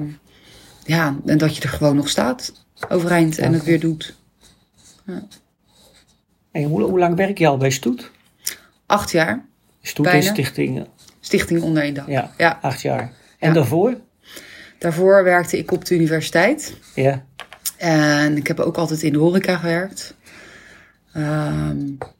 ja, 0.86 1.16
en 1.26 1.38
dat 1.38 1.56
je 1.56 1.62
er 1.62 1.70
gewoon 1.70 1.96
nog 1.96 2.10
staat. 2.10 2.54
Overeind 2.90 3.38
en 3.38 3.54
het 3.54 3.64
weer 3.64 3.80
doet. 3.80 4.16
En 6.52 6.64
hoe, 6.64 6.82
hoe 6.82 7.00
lang 7.00 7.16
werk 7.16 7.38
je 7.38 7.48
al 7.48 7.58
bij 7.58 7.70
Stoet? 7.70 8.12
Acht 8.86 9.12
jaar. 9.12 9.46
Stoet 9.82 10.08
is 10.14 10.26
stichting, 10.28 10.86
Stichting 11.20 11.62
onder 11.62 11.84
één 11.84 11.94
dak. 11.94 12.08
ja, 12.08 12.32
Ja. 12.38 12.60
acht 12.62 12.82
jaar. 12.82 13.12
En 13.40 13.48
Ja. 13.48 13.54
daarvoor? 13.54 13.98
Daarvoor 14.80 15.24
werkte 15.24 15.58
ik 15.58 15.72
op 15.72 15.86
de 15.86 15.96
universiteit. 15.96 16.74
Ja. 16.96 17.26
En 17.78 18.38
ik 18.38 18.48
heb 18.48 18.60
ook 18.60 18.78
altijd 18.78 19.02
in 19.04 19.12
de 19.14 19.20
horeca 19.20 19.58
gewerkt. 19.58 20.16
Ehm, 21.14 21.78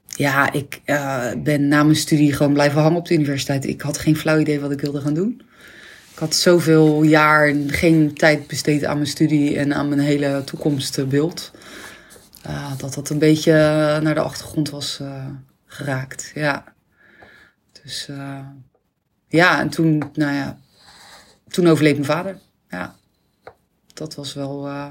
ja, 0.08 0.52
ik 0.54 0.82
eh, 0.86 1.26
ben 1.38 1.68
na 1.68 1.84
mijn 1.84 1.96
studie 1.96 2.34
gewoon 2.34 2.54
blijven 2.54 2.82
hangen 2.82 2.98
op 2.98 3.08
de 3.08 3.14
universiteit. 3.14 3.66
Ik 3.68 3.82
had 3.82 3.98
geen 3.98 4.16
flauw 4.18 4.38
idee 4.40 4.60
wat 4.60 4.72
ik 4.72 4.82
wilde 4.82 5.02
gaan 5.02 5.14
doen. 5.14 5.42
Ik 6.14 6.20
had 6.20 6.36
zoveel 6.36 7.04
jaar 7.04 7.54
geen 7.68 8.14
tijd 8.14 8.48
besteed 8.48 8.86
aan 8.86 8.96
mijn 8.96 9.08
studie 9.10 9.58
en 9.58 9.74
aan 9.74 9.88
mijn 9.90 10.02
hele 10.02 10.42
toekomstbeeld. 10.46 11.52
eh, 12.42 12.72
dat 12.78 12.94
dat 12.94 13.10
een 13.10 13.20
beetje 13.20 13.52
naar 14.02 14.14
de 14.16 14.20
achtergrond 14.22 14.70
was 14.70 15.00
eh, 15.02 15.26
geraakt. 15.66 16.32
Ja. 16.36 16.64
Dus 17.84 18.08
eh, 18.10 18.40
ja, 19.28 19.60
en 19.60 19.70
toen, 19.70 20.04
nou 20.14 20.34
ja, 20.34 20.58
toen 21.48 21.68
overleed 21.68 21.94
mijn 21.94 22.06
vader. 22.06 22.38
ja. 22.70 22.96
Dat 23.94 24.16
was 24.16 24.34
wel 24.34 24.68
uh, 24.68 24.88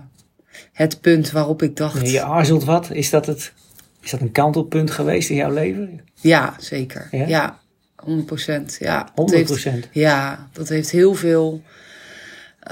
het 0.72 1.00
punt 1.00 1.30
waarop 1.30 1.62
ik 1.62 1.76
dacht... 1.76 2.10
Je 2.10 2.22
aarzelt 2.22 2.64
wat. 2.64 2.90
Is 2.90 3.10
dat, 3.10 3.26
het, 3.26 3.52
is 4.00 4.10
dat 4.10 4.20
een 4.20 4.32
kantelpunt 4.32 4.90
geweest 4.90 5.30
in 5.30 5.36
jouw 5.36 5.52
leven? 5.52 6.00
Ja, 6.14 6.54
zeker. 6.58 7.08
Ja, 7.10 7.26
ja 7.26 7.60
100 7.96 8.26
procent. 8.26 8.76
Ja, 8.80 9.08
100 9.14 9.44
procent? 9.44 9.88
Ja, 9.92 10.48
dat 10.52 10.68
heeft 10.68 10.90
heel 10.90 11.14
veel 11.14 11.62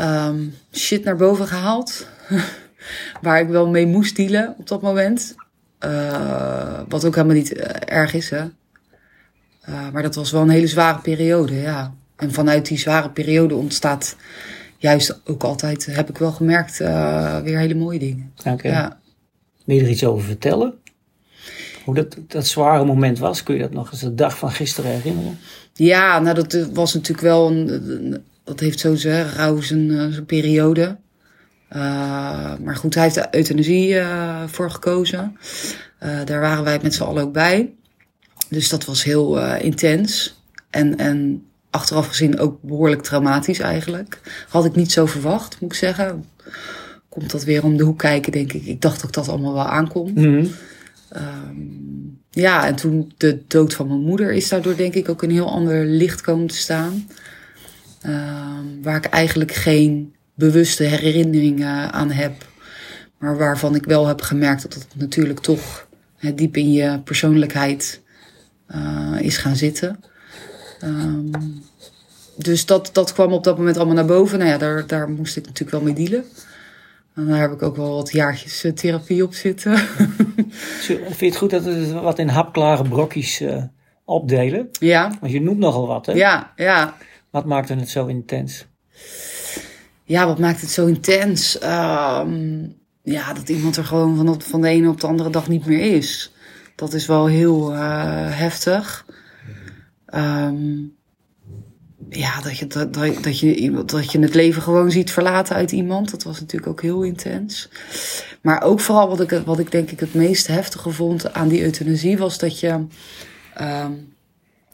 um, 0.01 0.55
shit 0.73 1.05
naar 1.05 1.17
boven 1.17 1.47
gehaald. 1.47 2.07
waar 3.23 3.41
ik 3.41 3.49
wel 3.49 3.69
mee 3.69 3.87
moest 3.87 4.17
dealen 4.17 4.55
op 4.59 4.69
dat 4.69 4.83
moment. 4.83 5.35
Uh, 5.85 6.81
wat 6.89 7.05
ook 7.05 7.15
helemaal 7.15 7.37
niet 7.37 7.57
uh, 7.57 7.65
erg 7.85 8.15
is, 8.15 8.31
hè. 8.31 8.45
Uh, 9.69 9.91
maar 9.93 10.03
dat 10.03 10.15
was 10.15 10.31
wel 10.31 10.43
een 10.43 10.49
hele 10.49 10.67
zware 10.67 10.99
periode, 10.99 11.55
ja. 11.55 11.95
En 12.17 12.33
vanuit 12.33 12.67
die 12.67 12.79
zware 12.79 13.11
periode 13.11 13.55
ontstaat 13.55 14.17
juist 14.77 15.21
ook 15.25 15.43
altijd, 15.43 15.87
heb 15.87 16.09
ik 16.09 16.19
wel 16.19 16.33
gemerkt, 16.33 16.79
weer 17.45 17.59
hele 17.59 17.75
mooie 17.75 17.99
dingen. 17.99 18.33
Oké. 18.45 18.69
Ja. 18.69 19.01
Wil 19.65 19.77
je 19.77 19.83
er 19.83 19.89
iets 19.89 20.05
over 20.05 20.27
vertellen? 20.27 20.75
Hoe 21.85 21.95
dat, 21.95 22.17
dat 22.27 22.47
zware 22.47 22.85
moment 22.85 23.19
was, 23.19 23.43
kun 23.43 23.55
je 23.55 23.61
dat 23.61 23.73
nog 23.73 23.91
eens 23.91 24.01
de 24.01 24.15
dag 24.15 24.39
van 24.39 24.51
gisteren 24.51 24.91
herinneren? 24.91 25.39
Ja, 25.73 26.19
nou 26.19 26.35
dat 26.35 26.69
was 26.73 26.95
natuurlijk 26.95 27.27
wel 27.27 27.51
een, 27.51 28.25
dat 28.45 28.61
heeft 28.61 28.81
zo 28.81 28.95
zijn 28.95 29.29
rouw 29.29 29.61
zijn, 29.61 30.13
zijn 30.13 30.27
periode. 30.27 30.97
Uh, 31.73 31.79
maar 32.65 32.77
goed, 32.77 32.95
hij 32.95 33.03
heeft 33.03 33.15
de 33.15 33.29
euthanasie 33.31 33.89
uh, 33.89 34.43
voor 34.47 34.71
gekozen. 34.71 35.37
Uh, 36.03 36.25
daar 36.25 36.41
waren 36.41 36.65
wij 36.65 36.79
met 36.83 36.95
z'n 36.95 37.03
allen 37.03 37.23
ook 37.23 37.33
bij. 37.33 37.73
Dus 38.49 38.69
dat 38.69 38.85
was 38.85 39.05
heel 39.05 39.57
intens. 39.57 40.41
En, 40.71 40.99
en 40.99 41.43
achteraf 41.71 42.07
gezien 42.07 42.39
ook 42.39 42.63
behoorlijk 42.63 43.03
traumatisch 43.03 43.59
eigenlijk. 43.59 44.21
Had 44.49 44.65
ik 44.65 44.75
niet 44.75 44.93
zo 44.93 45.07
verwacht, 45.07 45.61
moet 45.61 45.73
ik 45.73 45.79
zeggen. 45.79 46.25
Komt 47.09 47.31
dat 47.31 47.45
weer 47.45 47.65
om 47.65 47.77
de 47.77 47.85
hoek 47.85 47.99
kijken, 47.99 48.33
denk 48.33 48.53
ik. 48.53 48.65
Ik 48.65 48.81
dacht 48.81 48.97
dat 49.01 49.09
ik 49.09 49.15
dat 49.15 49.29
allemaal 49.29 49.55
wel 49.55 49.69
aankom. 49.69 50.11
Mm 50.15 50.25
-hmm. 50.25 50.51
um, 51.17 52.19
ja, 52.31 52.67
en 52.67 52.77
toen 52.77 53.13
de 53.17 53.43
dood 53.47 53.75
van 53.75 53.87
mijn 53.87 54.01
moeder 54.01 54.33
is 54.33 54.49
daardoor 54.49 54.77
denk 54.77 54.95
ik 54.95 55.09
ook 55.09 55.23
een 55.23 55.31
heel 55.31 55.51
ander 55.51 55.85
licht 55.87 56.21
komen 56.21 56.47
te 56.47 56.57
staan. 56.57 57.09
Um, 58.07 58.83
waar 58.83 58.97
ik 58.97 59.05
eigenlijk 59.05 59.53
geen 59.53 60.15
bewuste 60.35 60.83
herinneringen 60.83 61.93
aan 61.93 62.11
heb. 62.11 62.47
Maar 63.19 63.39
waarvan 63.39 63.75
ik 63.75 63.85
wel 63.85 64.07
heb 64.07 64.21
gemerkt 64.21 64.63
dat 64.63 64.75
het 64.75 64.87
natuurlijk 64.95 65.41
toch 65.41 65.89
hè, 66.17 66.35
diep 66.35 66.57
in 66.57 66.73
je 66.73 67.01
persoonlijkheid 67.05 68.01
uh, 68.75 69.21
is 69.21 69.37
gaan 69.37 69.57
zitten. 69.57 70.01
Um, 70.85 71.31
dus 72.37 72.67
dat, 72.67 72.91
dat 72.93 73.13
kwam 73.13 73.33
op 73.33 73.45
dat 73.45 73.59
moment 73.59 73.77
allemaal 73.77 73.95
naar 73.95 74.05
boven. 74.05 74.39
Nou 74.39 74.51
ja, 74.51 74.59
daar, 74.59 74.87
daar 74.87 75.11
moest 75.11 75.37
ik 75.37 75.47
natuurlijk 75.47 75.71
wel 75.71 75.93
mee 75.93 76.07
dealen. 76.07 76.25
En 77.15 77.27
daar 77.27 77.41
heb 77.41 77.53
ik 77.53 77.63
ook 77.63 77.77
wel 77.77 77.95
wat 77.95 78.13
jaartjes 78.13 78.65
uh, 78.65 78.73
therapie 78.73 79.23
op 79.23 79.35
zitten. 79.35 79.79
Vind 79.79 81.19
je 81.19 81.27
het 81.27 81.37
goed 81.37 81.51
dat 81.51 81.65
we 81.65 81.93
wat 81.93 82.19
in 82.19 82.29
hapklare 82.29 82.89
brokjes 82.89 83.41
uh, 83.41 83.63
opdelen? 84.05 84.69
Ja. 84.73 85.17
Want 85.21 85.33
je 85.33 85.41
noemt 85.41 85.59
nogal 85.59 85.87
wat, 85.87 86.07
hè? 86.07 86.13
Ja, 86.13 86.53
ja. 86.57 86.97
Wat 87.31 87.45
maakte 87.45 87.75
het 87.75 87.89
zo 87.89 88.07
intens? 88.07 88.67
ja, 90.09 90.27
wat 90.27 90.39
maakt 90.39 90.61
het 90.61 90.71
zo 90.71 90.87
intens? 90.87 91.63
Um, 91.63 92.77
ja, 93.03 93.33
dat 93.33 93.49
iemand 93.49 93.77
er 93.77 93.85
gewoon 93.85 94.17
van, 94.17 94.29
op, 94.29 94.43
van 94.43 94.61
de 94.61 94.69
ene 94.69 94.89
op 94.89 95.01
de 95.01 95.07
andere 95.07 95.31
dag 95.31 95.49
niet 95.49 95.67
meer 95.67 95.95
is. 95.95 96.33
Dat 96.79 96.93
is 96.93 97.07
wel 97.07 97.27
heel 97.27 97.73
uh, 97.73 97.81
heftig. 98.31 99.07
Um, 100.15 100.97
ja, 102.09 102.41
dat 102.41 102.59
je, 102.59 102.67
dat, 102.67 102.95
dat, 102.95 103.39
je, 103.39 103.83
dat 103.85 104.13
je 104.13 104.19
het 104.19 104.35
leven 104.35 104.63
gewoon 104.63 104.91
ziet 104.91 105.11
verlaten 105.11 105.57
uit 105.57 105.73
iemand. 105.73 106.11
Dat 106.11 106.23
was 106.23 106.41
natuurlijk 106.41 106.71
ook 106.71 106.83
heel 106.83 107.03
intens. 107.03 107.69
Maar 108.41 108.63
ook 108.63 108.81
vooral 108.81 109.09
wat 109.09 109.21
ik, 109.21 109.43
wat 109.45 109.59
ik 109.59 109.71
denk 109.71 109.91
ik 109.91 110.01
het 110.01 110.15
meest 110.15 110.47
heftige 110.47 110.91
vond 110.91 111.33
aan 111.33 111.49
die 111.49 111.63
euthanasie 111.63 112.19
was 112.19 112.39
dat 112.39 112.61
je 112.61 112.87
um, 113.61 114.15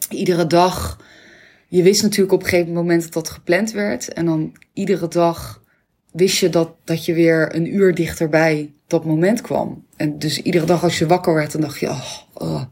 iedere 0.09 0.47
dag 0.47 0.99
je 1.69 1.83
wist 1.83 2.03
natuurlijk 2.03 2.33
op 2.33 2.43
een 2.43 2.49
gegeven 2.49 2.73
moment 2.73 3.03
dat 3.03 3.13
dat 3.13 3.29
gepland 3.29 3.73
werd. 3.73 4.13
En 4.13 4.27
dan 4.27 4.53
iedere 4.73 5.09
dag 5.09 5.63
wist 6.15 6.39
je 6.39 6.49
dat, 6.49 6.75
dat 6.85 7.05
je 7.05 7.15
weer 7.15 7.55
een 7.55 7.75
uur 7.75 7.95
dichterbij 7.95 8.73
dat 8.87 9.05
moment 9.05 9.41
kwam. 9.41 9.85
En 9.97 10.19
dus 10.19 10.43
iedere 10.43 10.67
dag 10.67 10.83
als 10.83 10.99
je 10.99 11.07
wakker 11.07 11.35
werd, 11.35 11.53
dan 11.53 11.61
dacht 11.61 11.79
je, 11.79 11.89
oh, 11.89 12.13
oh 12.35 12.63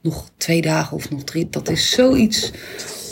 nog 0.00 0.30
twee 0.36 0.62
dagen 0.62 0.96
of 0.96 1.10
nog 1.10 1.24
drie. 1.24 1.48
Dat 1.50 1.68
is 1.68 1.90
zoiets 1.90 2.52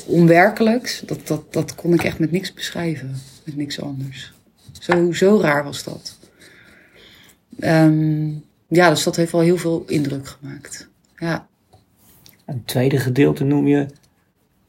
onwerkelijks. 0.07 1.03
Dat, 1.07 1.27
dat, 1.27 1.53
dat 1.53 1.75
kon 1.75 1.95
ik 1.95 2.05
echt 2.05 2.19
met 2.19 2.31
niks 2.31 2.53
beschrijven. 2.53 3.15
Met 3.45 3.57
niks 3.57 3.81
anders. 3.81 4.33
Zo, 4.81 5.13
zo 5.13 5.41
raar 5.41 5.65
was 5.65 5.85
dat. 5.85 6.19
Um, 7.59 8.45
ja, 8.69 8.89
dus 8.89 9.03
dat 9.03 9.17
heeft 9.17 9.33
wel 9.33 9.41
heel 9.41 9.57
veel 9.57 9.85
indruk 9.87 10.27
gemaakt. 10.29 10.89
Ja. 11.17 11.47
Een 12.45 12.65
tweede 12.65 12.99
gedeelte 12.99 13.45
noem 13.45 13.67
je 13.67 13.77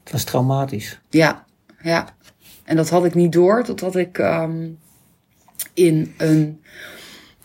het 0.03 0.11
was 0.11 0.23
traumatisch. 0.23 0.99
Ja, 1.09 1.45
ja. 1.81 2.15
En 2.63 2.75
dat 2.75 2.89
had 2.89 3.05
ik 3.05 3.15
niet 3.15 3.31
door 3.31 3.63
totdat 3.63 3.95
ik 3.95 4.17
um, 4.17 4.77
in 5.75 6.13
een 6.17 6.61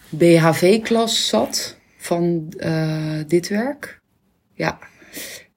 BHV-klas 0.09 1.29
zat 1.29 1.77
van 1.97 2.53
uh, 2.57 3.19
dit 3.27 3.49
werk. 3.49 4.01
Ja. 4.55 4.79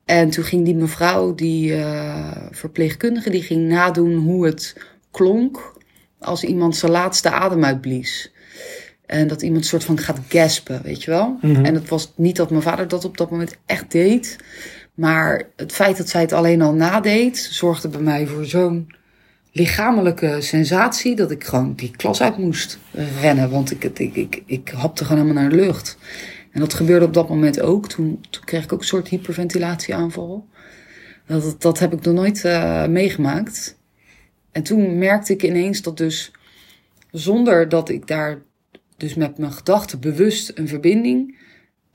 En 0.06 0.30
toen 0.30 0.44
ging 0.44 0.66
die 0.66 0.76
mevrouw, 0.76 1.36
die 1.36 1.72
uh, 1.72 2.32
verpleegkundige, 2.52 3.30
die 3.30 3.42
ging 3.42 3.68
nadoen 3.68 4.16
hoe 4.16 4.46
het 4.46 4.76
klonk 5.12 5.74
als 6.20 6.44
iemand 6.44 6.76
zijn 6.76 6.92
laatste 6.92 7.30
adem 7.30 7.64
uitblies. 7.64 8.32
En 9.06 9.28
dat 9.28 9.42
iemand 9.42 9.66
soort 9.66 9.84
van 9.84 9.98
gaat 9.98 10.20
gaspen, 10.28 10.82
weet 10.84 11.04
je 11.04 11.12
wel. 11.12 11.38
Mm 11.42 11.56
-hmm. 11.56 11.66
En 11.66 11.74
het 11.74 11.90
was 11.90 12.14
niet 12.16 12.36
dat 12.36 12.50
mijn 12.50 12.62
vader 12.62 12.88
dat 12.88 13.06
op 13.06 13.18
dat 13.18 13.32
moment 13.32 13.58
echt 13.66 13.92
deed. 13.92 14.38
Maar 14.94 15.50
het 15.56 15.72
feit 15.72 15.98
dat 15.98 16.10
zij 16.10 16.22
het 16.22 16.34
alleen 16.34 16.62
al 16.62 16.74
nadeed, 16.74 17.38
zorgde 17.38 17.88
bij 17.88 18.02
mij 18.02 18.28
voor 18.28 18.46
zo'n 18.46 18.94
lichamelijke 19.56 20.42
sensatie 20.42 21.16
dat 21.16 21.32
ik 21.32 21.44
gewoon 21.44 21.74
die 21.76 21.92
klas 21.96 22.22
uit 22.22 22.38
moest 22.38 22.80
rennen. 23.22 23.50
Want 23.50 23.72
ik, 23.72 23.84
ik, 23.84 24.16
ik, 24.16 24.44
ik 24.46 24.70
hapte 24.70 25.06
gewoon 25.06 25.22
helemaal 25.22 25.42
naar 25.44 25.52
de 25.52 25.64
lucht. 25.64 25.98
En 26.52 26.60
dat 26.60 26.74
gebeurde 26.74 27.06
op 27.06 27.14
dat 27.14 27.30
moment 27.30 27.62
ook. 27.62 27.88
Toen, 27.88 28.26
toen 28.30 28.44
kreeg 28.44 28.64
ik 28.64 28.74
ook 28.74 28.80
een 28.80 28.86
soort 28.86 29.08
hyperventilatieaanval. 29.08 30.48
Dat, 31.26 31.62
dat 31.62 31.80
heb 31.80 31.94
ik 31.94 32.02
nog 32.02 32.14
nooit 32.14 32.44
uh, 32.44 32.88
meegemaakt. 32.88 33.78
En 34.52 34.64
toen 34.64 34.98
merkte 34.98 35.34
ik 35.34 35.44
ineens 35.44 35.82
dat 35.82 35.98
dus 35.98 36.32
zonder 37.12 37.70
dat 37.70 37.90
ik 37.90 38.08
daar 38.08 38.42
dus 38.98 39.14
met 39.14 39.38
mijn 39.38 39.52
gedachten 39.52 40.00
bewust 40.00 40.52
een 40.56 40.68
verbinding 40.68 41.38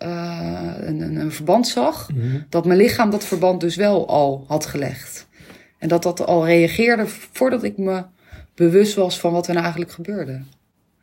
uh, 0.03 0.75
een, 0.77 1.01
een, 1.01 1.17
een, 1.17 1.33
verband 1.33 1.69
zag, 1.69 2.11
mm 2.11 2.21
-hmm. 2.21 2.47
dat 2.49 2.65
mijn 2.65 2.79
lichaam 2.79 3.11
dat 3.11 3.25
verband 3.25 3.61
dus 3.61 3.77
wel 3.77 4.09
al 4.09 4.45
had 4.49 4.67
gelegd. 4.67 5.28
En 5.79 5.89
dat 5.89 6.03
dat 6.03 6.27
al 6.27 6.47
reageerde 6.47 7.07
voordat 7.07 7.63
ik 7.65 7.79
me 7.79 8.03
bewust 8.55 8.95
was 8.95 9.21
van 9.21 9.33
wat 9.33 9.45
er 9.47 9.51
nou 9.53 9.63
eigenlijk 9.65 9.93
gebeurde. 9.95 10.41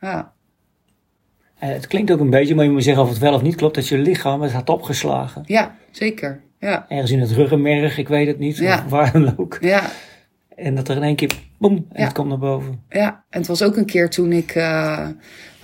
Ja. 0.00 0.32
En 1.58 1.72
het 1.72 1.86
klinkt 1.86 2.10
ook 2.10 2.20
een 2.20 2.30
beetje, 2.30 2.54
maar 2.54 2.64
je 2.64 2.70
moet 2.70 2.82
zeggen 2.84 3.02
of 3.02 3.08
het 3.08 3.18
wel 3.18 3.34
of 3.34 3.42
niet 3.42 3.54
klopt, 3.54 3.74
dat 3.74 3.88
je 3.88 3.98
lichaam 3.98 4.42
het 4.42 4.52
had 4.52 4.68
opgeslagen. 4.68 5.42
Ja, 5.46 5.76
zeker. 5.90 6.40
Ja. 6.60 6.86
Ergens 6.88 7.10
in 7.10 7.20
het 7.20 7.30
ruggenmerg, 7.30 7.98
ik 7.98 8.08
weet 8.08 8.26
het 8.26 8.38
niet, 8.38 8.56
ja. 8.56 8.74
of 8.84 8.90
waar 8.96 9.12
dan 9.12 9.34
ook. 9.38 9.58
Ja. 9.60 9.90
En 10.56 10.74
dat 10.74 10.88
er 10.88 10.96
in 10.96 11.02
één 11.02 11.16
keer, 11.16 11.30
boem, 11.58 11.74
en 11.76 11.84
Ja. 12.00 12.04
het 12.04 12.12
komt 12.12 12.28
naar 12.28 12.38
boven. 12.38 12.82
Ja, 12.88 13.24
en 13.30 13.38
het 13.38 13.46
was 13.48 13.62
ook 13.62 13.76
een 13.76 13.86
keer 13.86 14.10
toen 14.10 14.32
ik. 14.32 14.54
Uh, 14.54 15.08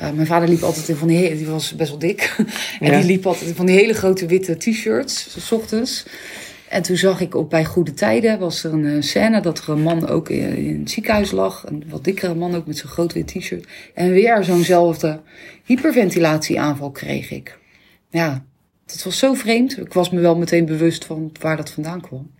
uh, 0.00 0.10
mijn 0.10 0.26
vader 0.26 0.48
liep 0.48 0.62
altijd 0.62 0.88
in 0.88 0.96
van 0.96 1.08
die. 1.08 1.36
Die 1.36 1.46
was 1.46 1.74
best 1.76 1.90
wel 1.90 1.98
dik. 1.98 2.34
en 2.80 2.90
Ja. 2.90 2.96
die 2.98 3.06
liep 3.06 3.26
altijd 3.26 3.48
in 3.48 3.54
van 3.54 3.66
die 3.66 3.76
hele 3.76 3.94
grote 3.94 4.26
witte 4.26 4.56
t-shirts. 4.56 5.46
s 5.46 5.52
ochtends. 5.52 6.06
En 6.72 6.82
toen 6.82 6.96
zag 6.96 7.20
ik 7.20 7.34
op 7.34 7.50
bij 7.50 7.64
Goede 7.64 7.94
Tijden. 7.94 8.38
was 8.38 8.64
er 8.64 8.72
een 8.72 8.84
eh, 8.86 9.02
scène 9.02 9.40
dat 9.40 9.58
er 9.58 9.68
een 9.68 9.82
man 9.82 10.08
ook 10.08 10.28
in, 10.28 10.56
in 10.56 10.78
het 10.80 10.90
ziekenhuis 10.90 11.30
lag. 11.30 11.64
Een 11.66 11.84
wat 11.88 12.04
dikkere 12.04 12.34
man 12.34 12.54
ook 12.54 12.66
met 12.66 12.76
zo'n 12.78 12.90
groot 12.90 13.12
wit 13.12 13.26
t-shirt. 13.26 13.66
En 13.94 14.10
weer 14.10 14.44
zo'nzelfde 14.44 15.20
hyperventilatieaanval 15.64 16.90
kreeg 16.90 17.30
ik. 17.30 17.58
Ja, 18.10 18.44
dat 18.86 19.02
was 19.02 19.18
zo 19.18 19.34
vreemd. 19.34 19.78
Ik 19.78 19.92
was 19.92 20.10
me 20.10 20.20
wel 20.20 20.36
meteen 20.36 20.64
bewust 20.64 21.04
van 21.04 21.32
waar 21.40 21.56
dat 21.56 21.70
vandaan 21.70 22.00
kwam. 22.00 22.30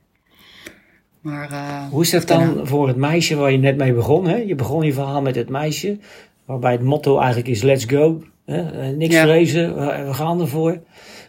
Maar. 1.20 1.50
eh, 1.50 1.86
Hoe 1.90 2.02
is 2.02 2.10
dat 2.10 2.28
dan 2.28 2.66
voor 2.66 2.88
het 2.88 2.96
meisje 2.96 3.34
waar 3.36 3.52
je 3.52 3.58
net 3.58 3.76
mee 3.76 3.92
begon? 3.94 4.28
Hè? 4.28 4.36
Je 4.36 4.54
begon 4.54 4.84
je 4.84 4.92
verhaal 4.92 5.22
met 5.22 5.34
het 5.34 5.48
meisje, 5.48 5.98
waarbij 6.44 6.72
het 6.72 6.82
motto 6.82 7.18
eigenlijk 7.18 7.48
is 7.48 7.62
let's 7.62 7.84
go. 7.84 8.22
Hè? 8.46 8.70
Eh, 8.80 8.96
Niks 8.96 9.14
Ja. 9.14 9.22
vrezen, 9.22 9.74
we, 9.76 10.04
we 10.06 10.14
gaan 10.14 10.40
ervoor. 10.40 10.80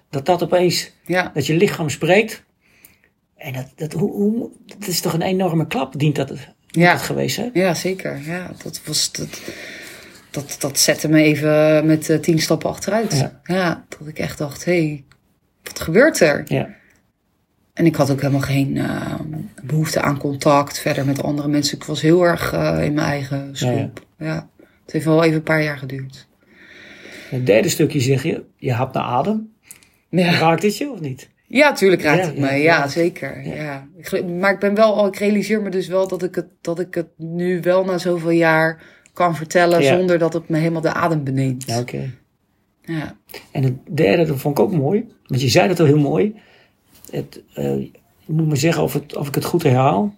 Dat 0.09 0.25
dat 0.25 0.43
opeens, 0.43 0.91
Ja. 1.05 1.31
dat 1.33 1.45
je 1.45 1.55
lichaam 1.57 1.89
spreekt. 1.89 2.43
En 3.43 3.53
dat, 3.53 3.71
dat, 3.75 3.93
hoe, 3.93 4.11
hoe, 4.11 4.49
dat 4.65 4.87
is 4.87 5.01
toch 5.01 5.13
een 5.13 5.21
enorme 5.21 5.67
klap, 5.67 5.99
dient 5.99 6.15
dat, 6.15 6.33
Ja. 6.67 6.91
dat 6.91 7.01
geweest, 7.01 7.37
hè? 7.37 7.49
Ja, 7.53 7.73
zeker. 7.73 8.21
Ja, 8.25 8.51
dat, 8.63 8.81
was, 8.85 9.11
dat, 9.11 9.41
dat, 10.31 10.55
dat 10.59 10.79
zette 10.79 11.09
me 11.09 11.21
even 11.23 11.85
met 11.85 12.09
eh, 12.09 12.19
tien 12.19 12.39
stappen 12.39 12.69
achteruit. 12.69 13.13
Ja. 13.17 13.41
Ja. 13.43 13.85
dat 13.99 14.07
ik 14.07 14.19
echt 14.19 14.37
dacht, 14.37 14.65
hé, 14.65 14.85
hey, 14.87 15.03
wat 15.63 15.79
gebeurt 15.79 16.19
er? 16.19 16.41
Ja. 16.45 16.69
en 17.73 17.85
ik 17.85 17.95
had 17.95 18.11
ook 18.11 18.21
helemaal 18.21 18.41
geen 18.41 18.75
uh, 18.75 19.13
behoefte 19.63 20.01
aan 20.01 20.17
contact 20.17 20.79
verder 20.79 21.05
met 21.05 21.23
andere 21.23 21.47
mensen. 21.47 21.77
Ik 21.77 21.83
was 21.83 22.01
heel 22.01 22.23
erg 22.23 22.53
uh, 22.53 22.83
in 22.83 22.93
mijn 22.93 23.07
eigen 23.07 23.49
schroep. 23.57 24.05
Ja, 24.17 24.25
ja. 24.25 24.49
Het 24.83 24.93
heeft 24.93 25.05
wel 25.05 25.23
even 25.23 25.35
een 25.37 25.43
paar 25.43 25.63
jaar 25.63 25.77
geduurd. 25.77 26.27
Het 27.29 27.45
derde 27.45 27.69
stukje 27.69 27.99
zeg 27.99 28.23
je, 28.23 28.43
je 28.55 28.73
had 28.73 28.93
naar 28.93 29.03
adem. 29.03 29.51
Ja. 30.09 30.31
Raakt 30.31 30.61
dit 30.61 30.77
je 30.77 30.91
of 30.91 30.99
niet? 30.99 31.29
Ja, 31.53 31.73
tuurlijk 31.73 32.01
raakt 32.01 32.19
ja, 32.19 32.25
het 32.25 32.37
me. 32.37 32.51
Ja, 32.51 32.87
zeker. 32.87 33.47
Ja. 33.47 33.87
Maar 34.39 34.53
ik 34.53 34.59
ben 34.59 34.75
wel 34.75 34.95
al, 34.95 35.07
ik 35.07 35.15
realiseer 35.15 35.61
me 35.61 35.69
dus 35.69 35.87
wel 35.87 36.07
dat 36.07 36.23
ik 36.23 36.35
het, 36.35 36.47
dat 36.61 36.79
ik 36.79 36.93
het 36.93 37.07
nu 37.17 37.61
wel 37.61 37.85
na 37.85 37.97
zoveel 37.97 38.29
jaar 38.29 38.83
kan 39.13 39.35
vertellen 39.35 39.83
zonder 39.83 40.17
dat 40.17 40.33
het 40.33 40.49
me 40.49 40.57
helemaal 40.57 40.81
de 40.81 40.93
adem 40.93 41.23
beneemt. 41.23 41.65
Ja, 41.65 41.79
oké. 41.79 42.13
Ja. 42.81 43.15
En 43.51 43.63
het 43.63 43.73
derde, 43.91 44.25
dat 44.25 44.39
vond 44.39 44.57
ik 44.57 44.63
ook 44.63 44.71
mooi. 44.71 45.07
Want 45.25 45.41
je 45.41 45.49
zei 45.49 45.67
dat 45.67 45.79
al 45.79 45.85
heel 45.85 45.99
mooi. 45.99 46.35
Het, 47.11 47.41
uh, 47.57 47.77
ik 47.77 47.99
moet 48.25 48.47
me 48.47 48.55
zeggen 48.55 48.83
of, 48.83 48.93
het, 48.93 49.15
of 49.15 49.27
ik 49.27 49.35
het 49.35 49.45
goed 49.45 49.63
herhaal. 49.63 50.15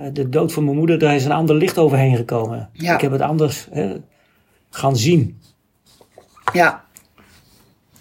Uh, 0.00 0.06
de 0.12 0.28
dood 0.28 0.52
van 0.52 0.64
mijn 0.64 0.76
moeder, 0.76 0.98
daar 0.98 1.14
is 1.14 1.24
een 1.24 1.32
ander 1.32 1.56
licht 1.56 1.78
overheen 1.78 2.16
gekomen. 2.16 2.70
Ja. 2.72 2.94
Ik 2.94 3.00
heb 3.00 3.12
het 3.12 3.20
anders 3.20 3.68
hè, 3.70 3.96
gaan 4.70 4.96
zien. 4.96 5.40
Ja. 6.52 6.85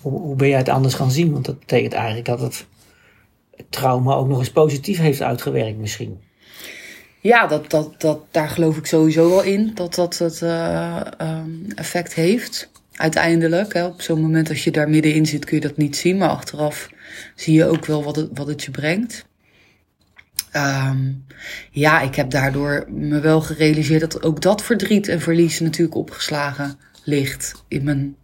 Hoe, 0.06 0.20
hoe 0.20 0.36
ben 0.36 0.48
jij 0.48 0.58
het 0.58 0.70
anders 0.70 0.94
gaan 0.94 1.12
zien? 1.12 1.32
Want 1.32 1.46
dat 1.46 1.60
betekent 1.60 1.94
eigenlijk 1.94 2.26
dat 2.26 2.40
het, 2.40 2.66
trauma 3.70 4.14
ook 4.14 4.28
nog 4.28 4.40
eens 4.40 4.52
positief 4.52 4.98
heeft 4.98 5.22
uitgewerkt 5.22 5.78
misschien. 5.78 6.20
Ja, 7.22 7.48
dat, 7.48 7.70
dat, 7.70 8.02
dat, 8.02 8.20
daar 8.32 8.50
geloof 8.50 8.78
ik 8.78 8.86
sowieso 8.86 9.30
wel 9.30 9.44
in. 9.44 9.72
Dat 9.74 9.96
dat 9.96 10.18
het 10.18 10.42
uh, 10.42 11.02
um, 11.22 11.68
effect 11.76 12.14
heeft. 12.14 12.72
Uiteindelijk. 12.92 13.74
Hè, 13.74 13.86
op 13.86 14.02
zo'n 14.02 14.22
moment 14.22 14.50
als 14.50 14.64
je 14.64 14.72
daar 14.72 14.90
middenin 14.90 15.26
zit 15.26 15.46
kun 15.46 15.56
je 15.56 15.68
dat 15.68 15.78
niet 15.78 15.98
zien. 15.98 16.18
Maar 16.18 16.30
achteraf 16.30 16.90
zie 17.36 17.54
je 17.54 17.66
ook 17.66 17.86
wel 17.86 18.04
wat 18.04 18.16
het, 18.16 18.30
wat 18.34 18.48
het 18.48 18.64
je 18.64 18.72
brengt. 18.72 19.26
Um, 20.56 21.26
ja, 21.72 22.02
ik 22.02 22.16
heb 22.16 22.30
daardoor 22.30 22.86
me 22.90 23.20
wel 23.20 23.42
gerealiseerd 23.42 24.02
dat 24.02 24.24
ook 24.24 24.42
dat 24.42 24.64
verdriet 24.64 25.08
en 25.08 25.22
verlies 25.22 25.60
natuurlijk 25.60 25.98
opgeslagen 25.98 26.80
ligt 27.04 27.64
in 27.68 27.84
mijn 27.84 28.16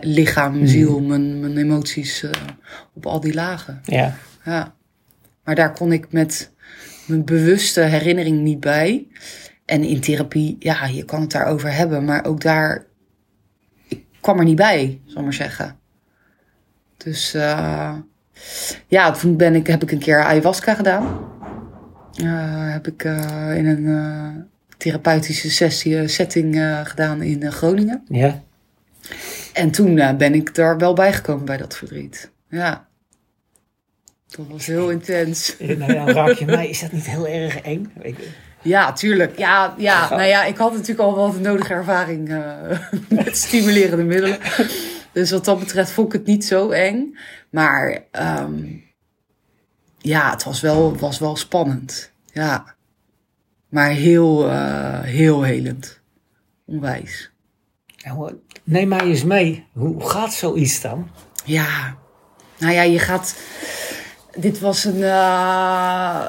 lichaam, 0.00 0.52
mijn 0.52 0.68
ziel, 0.68 0.96
hmm. 0.96 1.06
mijn, 1.06 1.40
mijn 1.40 1.56
emoties 1.56 2.22
uh, 2.22 2.30
op 2.94 3.06
al 3.06 3.20
die 3.20 3.34
lagen. 3.34 3.80
Ja. 3.84 4.16
ja. 4.44 4.74
Maar 5.44 5.54
daar 5.54 5.72
kon 5.72 5.92
ik 5.92 6.12
met 6.12 6.52
mijn 7.06 7.24
bewuste 7.24 7.80
herinnering 7.80 8.40
niet 8.40 8.60
bij. 8.60 9.06
En 9.64 9.82
in 9.82 10.00
therapie, 10.00 10.56
ja, 10.58 10.86
je 10.86 11.04
kan 11.04 11.20
het 11.20 11.30
daarover 11.30 11.74
hebben, 11.74 12.04
maar 12.04 12.24
ook 12.24 12.40
daar, 12.40 12.86
ik 13.88 14.04
kwam 14.20 14.38
er 14.38 14.44
niet 14.44 14.56
bij, 14.56 15.00
zal 15.06 15.22
maar 15.22 15.34
zeggen. 15.34 15.76
Dus 16.96 17.34
uh, 17.34 17.94
ja, 18.86 19.10
toen 19.10 19.36
ben 19.36 19.54
ik, 19.54 19.66
heb 19.66 19.82
ik 19.82 19.90
een 19.90 19.98
keer 19.98 20.24
ayahuasca 20.24 20.74
gedaan. 20.74 21.26
Uh, 22.22 22.72
heb 22.72 22.86
ik 22.86 23.04
in 23.54 23.66
een 23.66 24.46
therapeutische 24.76 25.50
sessie, 25.50 26.08
setting 26.08 26.78
gedaan 26.84 27.22
in 27.22 27.52
Groningen. 27.52 28.02
Ja. 28.06 28.42
En 29.58 29.70
toen 29.70 29.94
ben 29.94 30.34
ik 30.34 30.56
er 30.56 30.78
wel 30.78 30.94
bijgekomen 30.94 31.44
bij 31.44 31.56
dat 31.56 31.76
verdriet. 31.76 32.30
Ja. 32.48 32.88
Dat 34.28 34.46
was 34.48 34.66
heel 34.66 34.90
intens. 34.90 35.56
Nou 35.78 35.92
ja, 35.92 36.12
raak 36.12 36.30
je 36.32 36.44
mij. 36.44 36.68
Is 36.68 36.80
dat 36.80 36.92
niet 36.92 37.06
heel 37.06 37.28
erg 37.28 37.60
eng? 37.60 37.92
Ja, 38.62 38.92
tuurlijk. 38.92 39.38
Ja, 39.38 39.74
ja, 39.78 40.08
nou 40.10 40.22
ja, 40.22 40.44
ik 40.44 40.56
had 40.56 40.72
natuurlijk 40.72 41.00
al 41.00 41.14
wel 41.14 41.32
de 41.32 41.38
nodige 41.38 41.72
ervaring 41.72 42.28
uh, 42.28 42.78
met 43.08 43.36
stimulerende 43.36 44.04
middelen. 44.04 44.38
Dus 45.12 45.30
wat 45.30 45.44
dat 45.44 45.58
betreft 45.58 45.90
vond 45.90 46.06
ik 46.06 46.12
het 46.12 46.26
niet 46.26 46.44
zo 46.44 46.70
eng. 46.70 47.18
Maar 47.50 48.04
um, 48.40 48.84
ja, 49.98 50.30
het 50.30 50.44
was 50.44 50.60
wel, 50.60 50.96
was 50.96 51.18
wel 51.18 51.36
spannend. 51.36 52.12
Ja. 52.32 52.74
Maar 53.68 53.90
heel, 53.90 54.48
uh, 54.48 55.00
heel 55.00 55.42
helend. 55.42 56.00
Onwijs. 56.66 57.30
Neem 58.64 58.88
mij 58.88 59.00
eens 59.00 59.24
mee. 59.24 59.66
Hoe 59.72 60.08
gaat 60.08 60.32
zoiets 60.32 60.80
dan? 60.80 61.10
Ja, 61.44 61.96
nou 62.58 62.72
ja, 62.72 62.82
je 62.82 62.98
gaat 62.98 63.34
dit 64.36 64.60
was 64.60 64.84
een, 64.84 64.96
uh, 64.96 66.24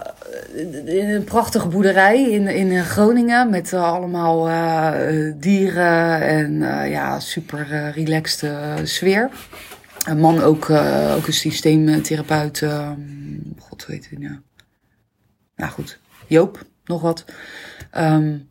een 0.86 1.24
prachtige 1.24 1.68
boerderij 1.68 2.30
in, 2.30 2.48
in 2.48 2.84
Groningen 2.84 3.50
met 3.50 3.72
uh, 3.72 3.84
allemaal 3.84 4.50
uh, 4.50 5.34
dieren 5.36 6.22
en 6.22 6.60
ja, 6.90 7.20
super 7.20 7.92
relaxed 7.96 8.52
sfeer. 8.84 9.30
Een 10.08 10.20
man 10.20 10.42
ook, 10.42 10.70
ook 11.16 11.28
een 11.28 11.34
systeemtherapeut. 11.34 12.66
God 13.60 13.86
weet 13.86 14.10
het, 14.10 14.20
ja. 14.20 14.42
Nou 15.56 15.72
goed, 15.72 16.00
Joop, 16.28 16.66
nog 16.86 17.02
wat. 17.02 17.26
Um, 17.98 18.49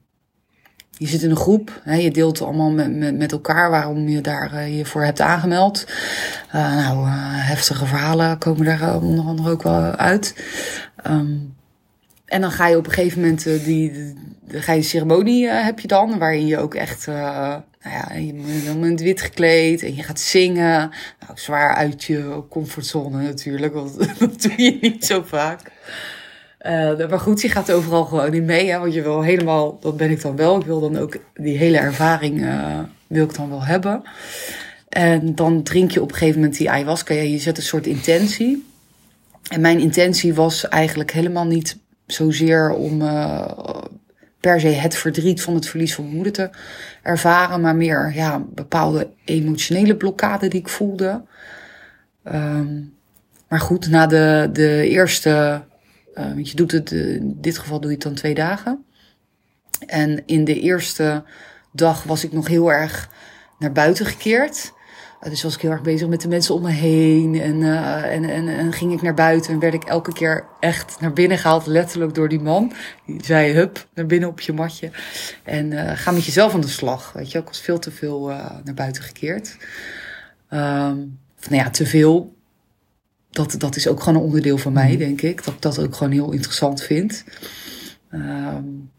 je 0.99 1.07
zit 1.07 1.23
in 1.23 1.31
een 1.31 1.37
groep, 1.37 1.81
hè, 1.85 1.95
je 1.95 2.11
deelt 2.11 2.43
allemaal 2.43 2.71
met, 2.71 3.17
met, 3.17 3.33
elkaar 3.33 3.71
waarom 3.71 4.09
je 4.09 4.21
daar 4.21 4.53
uh, 4.55 4.77
je 4.77 4.85
voor 4.85 5.05
hebt 5.05 5.21
aangemeld. 5.21 5.87
Uh, 6.55 6.77
nou, 6.77 7.07
uh, 7.07 7.13
heftige 7.49 7.87
verhalen 7.87 8.39
komen 8.39 8.65
daar 8.65 9.01
onder 9.03 9.25
andere 9.25 9.51
ook 9.51 9.63
wel 9.63 9.83
uit. 9.83 10.35
Um, 11.07 11.57
en 12.25 12.41
dan 12.41 12.51
ga 12.51 12.69
je 12.69 12.77
op 12.77 12.87
een 12.87 12.93
gegeven 12.93 13.21
moment 13.21 13.65
die, 13.65 14.15
ceremonie 14.81 15.49
heb 15.49 15.81
je 15.81 15.89
dan, 15.89 16.19
waarin 16.19 16.47
je 16.47 16.59
ook 16.59 16.75
echt, 16.75 17.07
nou 17.07 17.63
ja, 17.83 18.15
je 18.15 18.77
bent 18.81 19.01
wit 19.01 19.21
gekleed 19.21 19.83
en 19.83 19.95
je 19.95 20.03
gaat 20.03 20.21
zingen. 20.21 20.91
Nou, 21.21 21.33
zwaar 21.35 21.75
uit 21.75 22.05
je 22.05 22.43
comfortzone 22.51 23.23
natuurlijk, 23.23 23.75
want 23.75 23.99
dat 24.19 24.43
doe 24.43 24.63
je 24.63 24.79
niet 24.81 25.05
zo 25.05 25.23
vaak. 25.23 25.71
Maar 27.09 27.21
goed, 27.21 27.40
je 27.40 27.49
gaat 27.49 27.73
overal 27.73 28.05
gewoon 28.05 28.35
in 28.35 28.44
mee. 28.44 28.71
Hè, 28.71 28.79
want 28.79 28.94
je 28.94 29.03
wil 29.03 29.23
helemaal, 29.23 29.79
dat 29.81 29.97
ben 29.97 30.11
ik 30.11 30.23
dan 30.23 30.37
wel. 30.37 30.61
Ik 30.61 30.66
wil 30.66 30.81
dan 30.81 30.97
ook 30.97 31.16
die 31.35 31.57
hele 31.57 31.79
ervaring 31.79 32.40
uh, 32.40 32.79
wil 33.07 33.25
ik 33.25 33.35
dan 33.35 33.49
wel 33.49 33.64
hebben. 33.64 34.03
En 34.88 35.35
dan 35.35 35.62
drink 35.62 35.90
je 35.90 36.03
op 36.03 36.11
een 36.11 36.16
gegeven 36.16 36.40
moment 36.40 36.59
die 36.59 36.71
ayahuasca. 36.71 37.14
Je 37.14 37.38
zet 37.38 37.57
een 37.57 37.62
soort 37.62 37.87
intentie. 37.87 38.66
En 39.49 39.61
mijn 39.61 39.81
intentie 39.81 40.35
was 40.35 40.68
eigenlijk 40.68 41.12
helemaal 41.12 41.47
niet 41.47 41.79
zozeer 42.07 42.71
om 42.71 43.03
uh, 43.03 43.49
per 44.40 44.61
se 44.61 44.68
het 44.68 44.97
verdriet 44.97 45.42
van 45.42 45.55
het 45.55 45.68
verlies 45.68 45.94
van 45.94 46.05
mijn 46.05 46.16
moeder 46.16 46.33
te 46.33 46.51
ervaren. 47.03 47.61
Maar 47.61 47.77
meer 47.77 48.12
ja, 48.14 48.44
bepaalde 48.55 49.11
emotionele 49.25 49.97
blokkade 49.97 50.49
die 50.49 50.61
ik 50.61 50.68
voelde. 50.68 51.23
Um, 52.25 52.97
maar 53.49 53.61
goed, 53.61 53.88
na 53.88 54.07
de, 54.07 54.49
de 54.53 54.88
eerste 54.88 55.62
want 56.18 56.50
je 56.50 56.57
doet 56.57 56.72
het, 56.72 56.90
uh, 56.90 57.14
in 57.14 57.37
dit 57.40 57.59
geval 57.59 57.81
doe 57.81 57.90
je 57.90 57.94
het 57.96 58.04
dan 58.04 58.14
twee 58.14 58.35
dagen. 58.35 58.85
En 59.87 60.22
in 60.26 60.44
de 60.44 60.61
eerste 60.61 61.24
dag 61.72 62.02
was 62.02 62.24
ik 62.24 62.33
nog 62.33 62.48
heel 62.48 62.72
erg 62.72 63.11
naar 63.59 63.72
buiten 63.72 64.07
gekeerd. 64.07 64.72
Uh, 65.22 65.31
dus 65.31 65.42
was 65.42 65.54
ik 65.54 65.61
heel 65.61 65.70
erg 65.70 65.83
bezig 65.83 66.09
met 66.09 66.20
de 66.20 66.28
mensen 66.28 66.54
om 66.54 66.62
me 66.62 66.70
heen. 66.70 67.40
En, 67.40 67.62
en, 68.02 68.48
en, 68.48 68.72
ging 68.72 68.92
ik 68.92 69.02
naar 69.02 69.14
buiten 69.14 69.52
en 69.52 69.59
werd 69.59 69.74
ik 69.74 69.85
elke 69.85 70.12
keer 70.12 70.44
echt 70.61 71.00
naar 71.00 71.12
binnen 71.12 71.38
gehaald, 71.38 71.66
letterlijk 71.66 72.14
door 72.14 72.28
die 72.28 72.40
man. 72.40 72.72
Die 73.07 73.24
zei, 73.24 73.52
hup, 73.52 73.87
naar 73.94 74.07
binnen 74.07 74.28
op 74.28 74.40
je 74.40 74.52
matje. 74.52 74.90
En 75.42 75.96
ga 75.96 76.11
met 76.11 76.24
jezelf 76.24 76.54
aan 76.54 76.61
de 76.61 76.68
slag. 76.68 77.12
Weet 77.12 77.33
je, 77.33 77.38
ik 77.38 77.46
was 77.46 77.61
veel 77.61 77.78
te 77.78 77.90
veel 77.90 78.26
naar 78.64 78.74
buiten 78.74 79.02
gekeerd. 79.02 79.57
Um, 80.50 81.18
nou 81.48 81.62
ja, 81.62 81.70
te 81.70 81.87
veel 81.87 82.38
dat, 83.31 83.55
dat 83.59 83.77
is 83.77 83.88
ook 83.88 84.03
gewoon 84.03 84.19
een 84.19 84.27
onderdeel 84.27 84.59
van 84.59 84.73
mij, 84.73 84.88
mhm. 84.88 84.99
denk 84.99 85.23
ik. 85.23 85.45
Dat 85.45 85.55
ik 85.55 85.62
dat 85.62 85.79
ook 85.79 85.95
gewoon 85.95 86.12
heel 86.12 86.33
interessant 86.33 86.83
vind. 86.83 87.25
Um, 88.12 88.91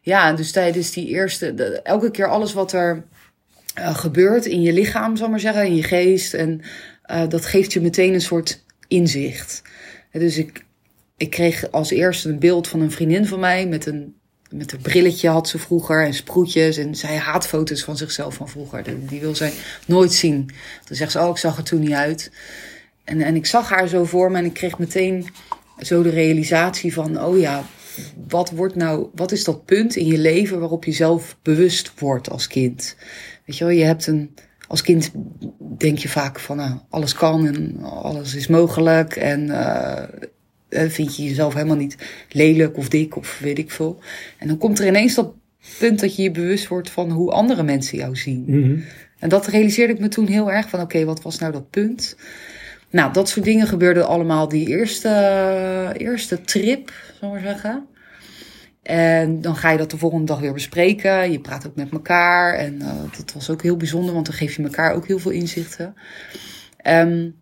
ja, 0.00 0.32
dus 0.32 0.52
tijdens 0.52 0.90
die 0.90 1.06
eerste, 1.06 1.52
elke 1.82 2.10
keer 2.10 2.28
alles 2.28 2.52
wat 2.52 2.72
er 2.72 3.04
uh, 3.78 3.94
gebeurt 3.94 4.46
in 4.46 4.62
je 4.62 4.72
lichaam, 4.72 5.16
zal 5.16 5.28
maar 5.28 5.40
zeggen, 5.40 5.66
in 5.66 5.76
je 5.76 5.82
geest. 5.82 6.34
En 6.34 6.60
uh, 7.10 7.28
dat 7.28 7.46
geeft 7.46 7.72
je 7.72 7.80
meteen 7.80 8.14
een 8.14 8.20
soort 8.20 8.64
inzicht. 8.88 9.62
dus 10.12 10.36
ik, 10.36 10.64
ik 11.16 11.30
kreeg 11.30 11.70
als 11.70 11.90
eerste 11.90 12.28
een 12.28 12.38
beeld 12.38 12.68
van 12.68 12.80
een 12.80 12.90
vriendin 12.90 13.26
van 13.26 13.40
mij 13.40 13.66
met 13.66 13.86
een 13.86 14.14
met 14.50 14.72
een 14.72 14.80
brilletje 14.80 15.28
had 15.28 15.48
ze 15.48 15.58
vroeger 15.58 16.04
en 16.04 16.14
sproetjes. 16.14 16.76
En 16.76 16.94
zij 16.94 17.16
haat 17.16 17.46
foto's 17.46 17.84
van 17.84 17.96
zichzelf 17.96 18.34
van 18.34 18.48
vroeger. 18.48 18.82
Die, 18.82 19.04
die 19.04 19.20
wil 19.20 19.34
zij 19.34 19.52
nooit 19.86 20.12
zien. 20.12 20.50
Dan 20.84 20.96
zegt 20.96 21.12
ze, 21.12 21.20
oh, 21.20 21.28
ik 21.28 21.36
zag 21.36 21.56
er 21.56 21.62
toen 21.62 21.80
niet 21.80 21.92
uit. 21.92 22.30
En, 23.04 23.20
en 23.20 23.34
ik 23.34 23.46
zag 23.46 23.68
haar 23.68 23.88
zo 23.88 24.04
voor 24.04 24.30
me 24.30 24.38
en 24.38 24.44
ik 24.44 24.52
kreeg 24.52 24.78
meteen 24.78 25.26
zo 25.78 26.02
de 26.02 26.10
realisatie 26.10 26.92
van, 26.92 27.24
oh 27.24 27.38
ja, 27.38 27.64
wat 28.28 28.50
wordt 28.50 28.74
nou, 28.74 29.06
wat 29.14 29.32
is 29.32 29.44
dat 29.44 29.64
punt 29.64 29.96
in 29.96 30.06
je 30.06 30.18
leven 30.18 30.60
waarop 30.60 30.84
je 30.84 30.92
zelf 30.92 31.36
bewust 31.42 31.92
wordt 31.98 32.30
als 32.30 32.46
kind? 32.46 32.96
Weet 33.44 33.56
je 33.56 33.64
wel, 33.64 33.72
je 33.72 33.84
hebt 33.84 34.06
een, 34.06 34.34
als 34.66 34.82
kind 34.82 35.10
denk 35.78 35.98
je 35.98 36.08
vaak 36.08 36.40
van, 36.40 36.56
nou, 36.56 36.78
alles 36.88 37.14
kan 37.14 37.46
en 37.46 37.82
alles 37.82 38.34
is 38.34 38.46
mogelijk 38.46 39.16
en 39.16 39.46
uh, 39.46 40.02
vind 40.68 41.16
je 41.16 41.22
jezelf 41.22 41.54
helemaal 41.54 41.76
niet 41.76 41.96
lelijk 42.28 42.76
of 42.76 42.88
dik 42.88 43.16
of 43.16 43.38
weet 43.38 43.58
ik 43.58 43.70
veel. 43.70 43.98
En 44.38 44.48
dan 44.48 44.58
komt 44.58 44.78
er 44.78 44.86
ineens 44.86 45.14
dat 45.14 45.32
punt 45.78 46.00
dat 46.00 46.16
je 46.16 46.22
je 46.22 46.30
bewust 46.30 46.68
wordt 46.68 46.90
van 46.90 47.10
hoe 47.10 47.30
andere 47.30 47.62
mensen 47.62 47.98
jou 47.98 48.16
zien. 48.16 48.44
Mm 48.46 48.62
-hmm. 48.62 48.84
En 49.18 49.28
dat 49.28 49.46
realiseerde 49.46 49.92
ik 49.92 50.00
me 50.00 50.08
toen 50.08 50.26
heel 50.26 50.52
erg 50.52 50.68
van, 50.68 50.80
oké, 50.80 50.94
okay, 50.94 51.06
wat 51.06 51.22
was 51.22 51.38
nou 51.38 51.52
dat 51.52 51.70
punt? 51.70 52.16
Nou, 52.90 53.12
dat 53.12 53.28
soort 53.28 53.44
dingen 53.44 53.66
gebeurden 53.66 54.06
allemaal 54.06 54.48
die 54.48 54.68
eerste, 54.68 55.94
eerste 55.96 56.40
trip, 56.40 56.92
zal 57.18 57.28
ik 57.28 57.34
maar 57.34 57.52
zeggen. 57.52 57.86
En 58.82 59.40
dan 59.40 59.56
ga 59.56 59.70
je 59.70 59.78
dat 59.78 59.90
de 59.90 59.98
volgende 59.98 60.24
dag 60.26 60.40
weer 60.40 60.52
bespreken. 60.52 61.32
Je 61.32 61.40
praat 61.40 61.66
ook 61.66 61.74
met 61.74 61.90
elkaar. 61.90 62.54
En 62.54 62.74
uh, 62.82 62.88
dat 63.16 63.32
was 63.32 63.50
ook 63.50 63.62
heel 63.62 63.76
bijzonder, 63.76 64.14
want 64.14 64.26
dan 64.26 64.34
geef 64.34 64.56
je 64.56 64.62
elkaar 64.62 64.94
ook 64.94 65.06
heel 65.06 65.18
veel 65.18 65.30
inzichten. 65.30 65.94
Um, 66.86 67.38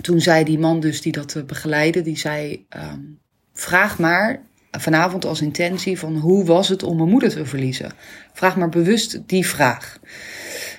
toen 0.00 0.20
zei 0.20 0.44
die 0.44 0.58
man 0.58 0.80
dus 0.80 1.00
die 1.00 1.12
dat 1.12 1.34
uh, 1.34 1.44
begeleidde, 1.44 2.02
die 2.02 2.18
zei... 2.18 2.66
Um, 2.76 3.18
vraag 3.52 3.98
maar 3.98 4.42
vanavond 4.70 5.24
als 5.24 5.40
intentie 5.40 5.98
van 5.98 6.16
hoe 6.16 6.44
was 6.44 6.68
het 6.68 6.82
om 6.82 6.96
mijn 6.96 7.08
moeder 7.08 7.30
te 7.30 7.46
verliezen? 7.46 7.90
Vraag 8.32 8.56
maar 8.56 8.68
bewust 8.68 9.28
die 9.28 9.46
vraag. 9.46 9.98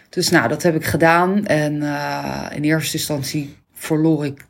Dus 0.10 0.30
nou, 0.30 0.48
dat 0.48 0.64
heb 0.64 0.76
ik 0.76 0.86
gedaan. 0.86 1.46
En 1.46 1.76
uh, 1.76 2.46
in 2.54 2.64
eerste 2.64 2.98
instantie 2.98 3.56
verloor 3.78 4.26
ik 4.26 4.46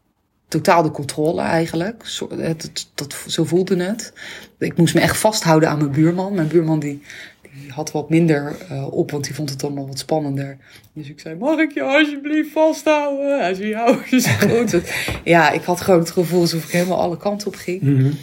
totaal 0.48 0.84
de 0.84 0.92
controle 0.92 1.42
eigenlijk. 1.42 2.06
Zo, 2.06 2.30
het, 2.38 2.90
dat, 2.96 3.16
zo 3.28 3.44
voelde 3.44 3.84
het. 3.84 4.14
Ik 4.60 4.78
moest 4.78 4.94
me 4.94 5.00
echt 5.00 5.18
vasthouden 5.18 5.70
aan 5.70 5.78
mijn 5.78 5.92
buurman. 5.92 6.34
Mijn 6.34 6.48
buurman 6.48 6.80
die, 6.80 7.02
die 7.42 7.72
had 7.72 7.92
wat 7.92 8.10
minder 8.10 8.56
uh, 8.72 8.94
op, 8.94 9.12
want 9.12 9.24
die 9.24 9.36
vond 9.36 9.50
het 9.50 9.64
allemaal 9.64 9.88
wat 9.88 10.00
spannender. 10.00 10.58
Dus 10.94 11.10
ik 11.10 11.20
zei, 11.20 11.36
mag 11.36 11.60
ik 11.60 11.72
je 11.72 11.82
alsjeblieft 11.82 12.52
vasthouden? 12.52 13.40
Hij 13.40 13.54
zei, 13.54 13.68
ja, 13.68 14.00
je 14.10 14.20
groot. 14.40 14.78
ja, 15.24 15.52
ik 15.52 15.64
had 15.64 15.82
gewoon 15.82 16.00
het 16.00 16.12
gevoel 16.12 16.42
alsof 16.42 16.64
ik 16.64 16.72
helemaal 16.72 17.02
alle 17.02 17.18
kanten 17.18 17.48
op 17.48 17.56
ging. 17.56 17.82
Mm 17.82 18.00
-hmm. 18.00 18.18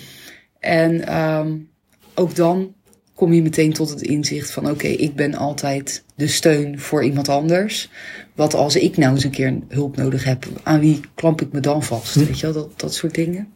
En 0.61 1.19
um, 1.21 1.69
ook 2.14 2.35
dan 2.35 2.75
kom 3.14 3.33
je 3.33 3.42
meteen 3.42 3.72
tot 3.72 3.90
het 3.90 4.03
inzicht 4.03 4.50
van 4.50 4.70
oké, 4.70 4.87
ik 4.87 5.14
ben 5.14 5.35
altijd 5.35 6.05
de 6.14 6.27
steun 6.27 6.81
voor 6.81 7.05
iemand 7.05 7.29
anders. 7.29 7.90
Wat 8.35 8.55
als 8.55 8.77
ik 8.77 8.96
nou 8.96 9.14
eens 9.14 9.24
een 9.24 9.31
keer 9.31 9.59
hulp 9.68 9.96
nodig 9.96 10.24
heb, 10.24 10.46
aan 10.62 10.81
wie 10.81 11.00
klamp 11.14 11.40
ik 11.40 11.53
me 11.53 11.61
dan 11.61 11.83
vast? 11.83 12.14
Weet 12.14 12.40
je 12.40 12.53
wel, 12.53 12.55
dat, 12.55 12.81
dat 12.81 12.94
soort 12.94 13.14
dingen. 13.14 13.55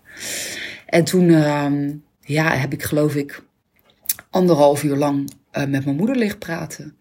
En 0.87 1.05
toen 1.05 1.31
um, 1.31 2.03
ja, 2.21 2.57
heb 2.57 2.73
ik 2.73 2.83
geloof 2.83 3.15
ik 3.15 3.43
anderhalf 4.31 4.83
uur 4.83 4.97
lang 4.97 5.33
uh, 5.53 5.67
met 5.67 5.85
mijn 5.85 5.97
moeder 5.97 6.17
liggen 6.17 6.39
praten. 6.39 6.97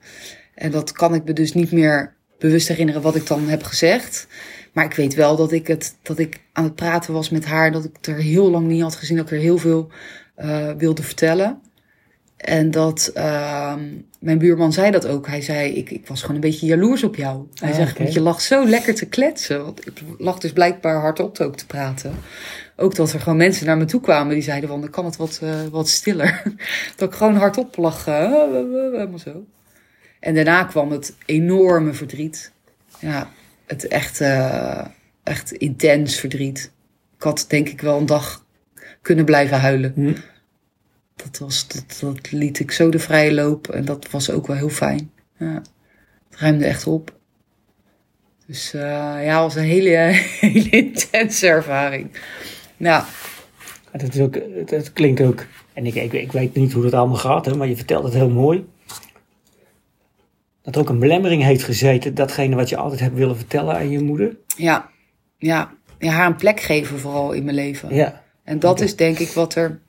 En 0.55 0.71
dat 0.71 0.91
kan 0.91 1.13
ik 1.13 1.23
me 1.23 1.33
dus 1.33 1.53
niet 1.53 1.71
meer 1.71 2.15
bewust 2.39 2.67
herinneren 2.67 3.01
wat 3.01 3.15
ik 3.15 3.27
dan 3.27 3.47
heb 3.47 3.63
gezegd. 3.63 4.27
Maar 4.73 4.85
ik 4.85 4.93
weet 4.93 5.13
wel 5.13 5.35
dat 5.35 5.51
ik, 5.51 5.67
het, 5.67 5.95
dat 6.01 6.19
ik 6.19 6.41
aan 6.53 6.63
het 6.63 6.75
praten 6.75 7.13
was 7.13 7.29
met 7.29 7.45
haar. 7.45 7.71
Dat 7.71 7.83
ik 7.83 8.07
er 8.07 8.15
heel 8.15 8.49
lang 8.49 8.67
niet 8.67 8.81
had 8.81 8.95
gezien. 8.95 9.17
Dat 9.17 9.25
ik 9.25 9.31
er 9.31 9.43
heel 9.43 9.57
veel 9.57 9.91
uh, 10.37 10.71
wilde 10.71 11.03
vertellen. 11.03 11.61
En 12.37 12.71
dat 12.71 13.11
uh, 13.15 13.73
mijn 14.19 14.37
buurman 14.37 14.73
zei 14.73 14.91
dat 14.91 15.07
ook. 15.07 15.27
Hij 15.27 15.41
zei, 15.41 15.73
ik, 15.73 15.89
ik 15.89 16.07
was 16.07 16.21
gewoon 16.21 16.35
een 16.35 16.41
beetje 16.41 16.65
jaloers 16.65 17.03
op 17.03 17.15
jou. 17.15 17.47
Hij 17.53 17.69
ah, 17.69 17.75
zegt, 17.75 17.99
okay. 17.99 18.11
je 18.11 18.21
lag 18.21 18.41
zo 18.41 18.67
lekker 18.67 18.95
te 18.95 19.05
kletsen. 19.05 19.63
Want 19.63 19.87
ik 19.87 20.01
lag 20.17 20.39
dus 20.39 20.51
blijkbaar 20.51 20.99
hardop 20.99 21.39
ook 21.39 21.57
te 21.57 21.65
praten. 21.65 22.15
Ook 22.75 22.95
dat 22.95 23.13
er 23.13 23.19
gewoon 23.19 23.37
mensen 23.37 23.65
naar 23.65 23.77
me 23.77 23.85
toe 23.85 24.01
kwamen 24.01 24.33
die 24.33 24.43
zeiden 24.43 24.69
van, 24.69 24.81
dan 24.81 24.89
kan 24.89 25.05
het 25.05 25.15
wat, 25.15 25.39
uh, 25.43 25.65
wat 25.71 25.87
stiller. 25.87 26.43
dat 26.95 27.09
ik 27.09 27.15
gewoon 27.15 27.35
hardop 27.35 27.77
lag. 27.77 28.07
Uh, 28.07 28.31
helemaal 28.31 29.19
zo. 29.19 29.45
En 30.19 30.35
daarna 30.35 30.63
kwam 30.63 30.91
het 30.91 31.15
enorme 31.25 31.93
verdriet. 31.93 32.51
Ja, 32.99 33.29
het 33.65 33.87
echt, 33.87 34.21
uh, 34.21 34.85
echt 35.23 35.51
intens 35.51 36.15
verdriet. 36.15 36.71
Ik 37.17 37.23
had 37.23 37.45
denk 37.47 37.69
ik 37.69 37.81
wel 37.81 37.97
een 37.97 38.05
dag 38.05 38.45
kunnen 39.01 39.25
blijven 39.25 39.59
huilen. 39.59 39.91
Hm 39.95 40.13
dat, 41.17 41.37
was, 41.37 41.67
dat, 41.67 41.97
dat 41.99 42.31
liet 42.31 42.59
ik 42.59 42.71
zo 42.71 42.89
de 42.89 42.99
vrije 42.99 43.33
loop 43.33 43.67
en 43.67 43.85
dat 43.85 44.11
was 44.11 44.29
ook 44.29 44.47
wel 44.47 44.55
heel 44.55 44.69
fijn. 44.69 45.11
Ja, 45.37 45.61
het 46.29 46.39
ruimde 46.39 46.65
echt 46.65 46.87
op. 46.87 47.15
Dus 48.45 48.73
uh, 48.73 48.81
ja, 48.81 49.43
het 49.43 49.53
was 49.53 49.55
een 49.55 49.63
hele, 49.63 49.89
hele 50.39 50.69
intense 50.69 51.47
ervaring. 51.47 52.11
Ja. 52.77 53.05
Het, 53.91 54.15
is 54.15 54.21
ook, 54.21 54.37
het 54.65 54.93
klinkt 54.93 55.21
ook, 55.21 55.45
en 55.73 55.85
ik, 55.85 55.95
ik, 55.95 56.13
ik, 56.13 56.31
weet 56.31 56.55
niet 56.55 56.73
hoe 56.73 56.83
dat 56.83 56.93
allemaal 56.93 57.17
gaat, 57.17 57.45
hè, 57.45 57.55
maar 57.55 57.67
je 57.67 57.75
vertelt 57.75 58.03
het 58.03 58.13
heel 58.13 58.29
mooi. 58.29 58.65
Dat 60.61 60.75
er 60.75 60.81
ook 60.81 60.89
een 60.89 60.99
belemmering 60.99 61.43
heeft 61.43 61.63
gezeten, 61.63 62.15
datgene 62.15 62.55
wat 62.55 62.69
je 62.69 62.77
altijd 62.77 62.99
hebt 62.99 63.15
willen 63.15 63.37
vertellen 63.37 63.75
aan 63.75 63.89
je 63.89 63.99
moeder. 63.99 64.37
Ja, 64.57 64.89
ja. 65.37 65.73
ja 65.99 66.11
haar 66.11 66.27
een 66.27 66.35
plek 66.35 66.59
geven 66.59 66.99
vooral 66.99 67.31
in 67.31 67.43
mijn 67.43 67.55
leven. 67.55 67.95
Ja. 67.95 68.23
En 68.43 68.59
dat 68.59 68.81
is 68.81 68.95
denk 68.95 69.19
ik 69.19 69.29
wat 69.29 69.55
er 69.55 69.79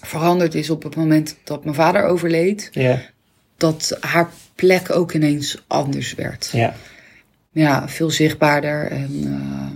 veranderd 0.00 0.54
is 0.54 0.70
op 0.70 0.82
het 0.82 0.96
moment 0.96 1.36
dat 1.44 1.64
mijn 1.64 1.76
vader 1.76 2.04
overleed. 2.04 2.68
Ja. 2.72 3.00
Dat 3.56 3.96
haar 4.00 4.30
plek 4.54 4.90
ook 4.90 5.12
ineens 5.12 5.64
anders 5.66 6.14
werd. 6.14 6.50
Ja. 6.52 6.74
Ja, 7.50 7.88
veel 7.88 8.10
zichtbaarder. 8.10 8.90
En 8.90 9.10
uh, 9.12 9.70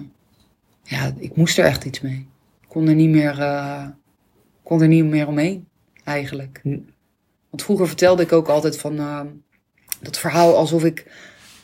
ja, 0.82 1.12
ik 1.18 1.36
moest 1.36 1.58
er 1.58 1.64
echt 1.64 1.84
iets 1.84 2.00
mee. 2.00 2.26
Ik 2.60 2.68
kon 2.68 2.88
er 2.88 2.94
niet 2.94 3.08
meer, 3.08 3.38
uh, 3.38 3.86
kon 4.62 4.82
er 4.82 4.88
niet 4.88 5.04
meer 5.04 5.26
omheen, 5.26 5.68
eigenlijk. 6.04 6.60
Hm. 6.62 6.78
Want 7.50 7.62
vroeger 7.62 7.86
vertelde 7.86 8.22
ik 8.22 8.32
ook 8.32 8.48
altijd 8.48 8.78
van 8.78 8.94
uh, 8.94 9.20
dat 10.00 10.18
verhaal 10.18 10.56
alsof 10.56 10.84
ik 10.84 11.06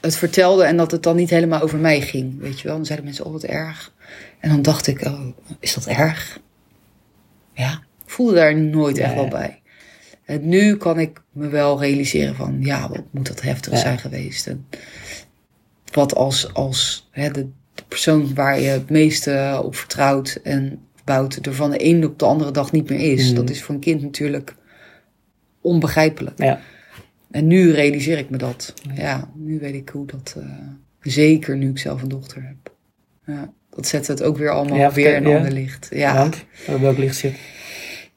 het 0.00 0.16
vertelde 0.16 0.64
en 0.64 0.76
dat 0.76 0.90
het 0.90 1.02
dan 1.02 1.16
niet 1.16 1.30
helemaal 1.30 1.60
over 1.60 1.78
mij 1.78 2.00
ging. 2.00 2.38
Weet 2.40 2.60
je 2.60 2.66
wel, 2.66 2.76
dan 2.76 2.86
zeiden 2.86 3.06
mensen, 3.06 3.24
oh 3.24 3.32
wat 3.32 3.44
erg. 3.44 3.92
En 4.40 4.48
dan 4.48 4.62
dacht 4.62 4.86
ik, 4.86 5.04
oh, 5.04 5.26
is 5.60 5.74
dat 5.74 5.86
erg? 5.86 6.38
Ja, 7.52 7.82
voelde 8.10 8.34
daar 8.34 8.56
nooit 8.56 8.98
echt 8.98 9.14
wel 9.14 9.28
bij. 9.28 9.60
En 10.24 10.48
nu 10.48 10.76
kan 10.76 10.98
ik 10.98 11.20
me 11.32 11.48
wel 11.48 11.80
realiseren 11.80 12.34
van, 12.34 12.56
ja, 12.60 12.88
wat 12.88 13.04
moet 13.10 13.26
dat 13.26 13.42
heftig 13.42 13.72
ja. 13.72 13.78
zijn 13.78 13.98
geweest. 13.98 14.46
En 14.46 14.66
wat 15.92 16.14
als, 16.14 16.54
als 16.54 17.08
hè, 17.10 17.30
de, 17.30 17.48
de, 17.74 17.82
persoon 17.88 18.34
waar 18.34 18.60
je 18.60 18.68
het 18.68 18.90
meeste 18.90 19.60
op 19.64 19.76
vertrouwt 19.76 20.40
en 20.42 20.80
bouwt, 21.04 21.46
er 21.46 21.54
van 21.54 21.70
de 21.70 21.76
ene 21.76 22.06
op 22.06 22.18
de 22.18 22.24
andere 22.24 22.50
dag 22.50 22.72
niet 22.72 22.88
meer 22.88 23.12
is. 23.12 23.28
Mm. 23.28 23.34
Dat 23.34 23.50
is 23.50 23.62
voor 23.62 23.74
een 23.74 23.80
kind 23.80 24.02
natuurlijk 24.02 24.54
onbegrijpelijk. 25.60 26.42
Ja. 26.42 26.60
En 27.30 27.46
nu 27.46 27.72
realiseer 27.72 28.18
ik 28.18 28.30
me 28.30 28.36
dat. 28.36 28.74
Ja, 28.94 29.30
nu 29.34 29.58
weet 29.58 29.74
ik 29.74 29.88
hoe 29.88 30.06
dat, 30.06 30.34
uh, 30.38 30.44
zeker 31.00 31.56
nu 31.56 31.70
ik 31.70 31.78
zelf 31.78 32.02
een 32.02 32.08
dochter 32.08 32.42
heb. 32.42 32.74
Ja, 33.26 33.52
dat 33.70 33.86
zet 33.86 34.06
het 34.06 34.22
ook 34.22 34.36
weer 34.36 34.50
allemaal 34.50 34.78
ja, 34.78 34.92
weer 34.92 35.14
in 35.14 35.24
een 35.24 35.36
ander 35.36 35.52
licht. 35.52 35.88
Ja. 35.90 36.14
Want, 36.14 36.44
welk 36.80 36.98
licht 36.98 37.16
zit? 37.16 37.34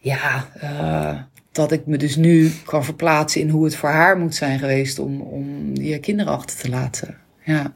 Ja, 0.01 0.49
uh, 0.63 1.21
dat 1.51 1.71
ik 1.71 1.85
me 1.85 1.97
dus 1.97 2.15
nu 2.15 2.51
kan 2.65 2.83
verplaatsen 2.83 3.41
in 3.41 3.49
hoe 3.49 3.63
het 3.63 3.75
voor 3.75 3.89
haar 3.89 4.17
moet 4.17 4.35
zijn 4.35 4.59
geweest 4.59 4.99
om, 4.99 5.21
om 5.21 5.75
je 5.75 5.99
kinderen 5.99 6.33
achter 6.33 6.57
te 6.57 6.69
laten. 6.69 7.17
Ja. 7.43 7.73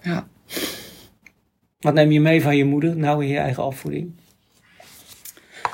Ja. 0.00 0.28
Wat 1.78 1.94
neem 1.94 2.10
je 2.10 2.20
mee 2.20 2.42
van 2.42 2.56
je 2.56 2.64
moeder 2.64 2.96
nou 2.96 3.22
in 3.22 3.28
je 3.28 3.38
eigen 3.38 3.64
opvoeding? 3.64 4.12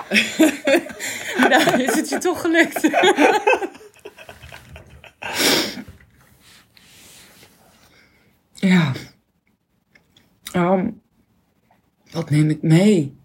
nou, 1.50 1.83
is 1.83 1.94
het 1.94 2.09
je 2.09 2.18
toch 2.18 2.40
gelukt? 2.40 2.80
ja. 8.70 8.92
Um, 10.57 11.02
wat 12.11 12.30
neem 12.30 12.50
ik 12.50 12.62
mee? 12.62 13.22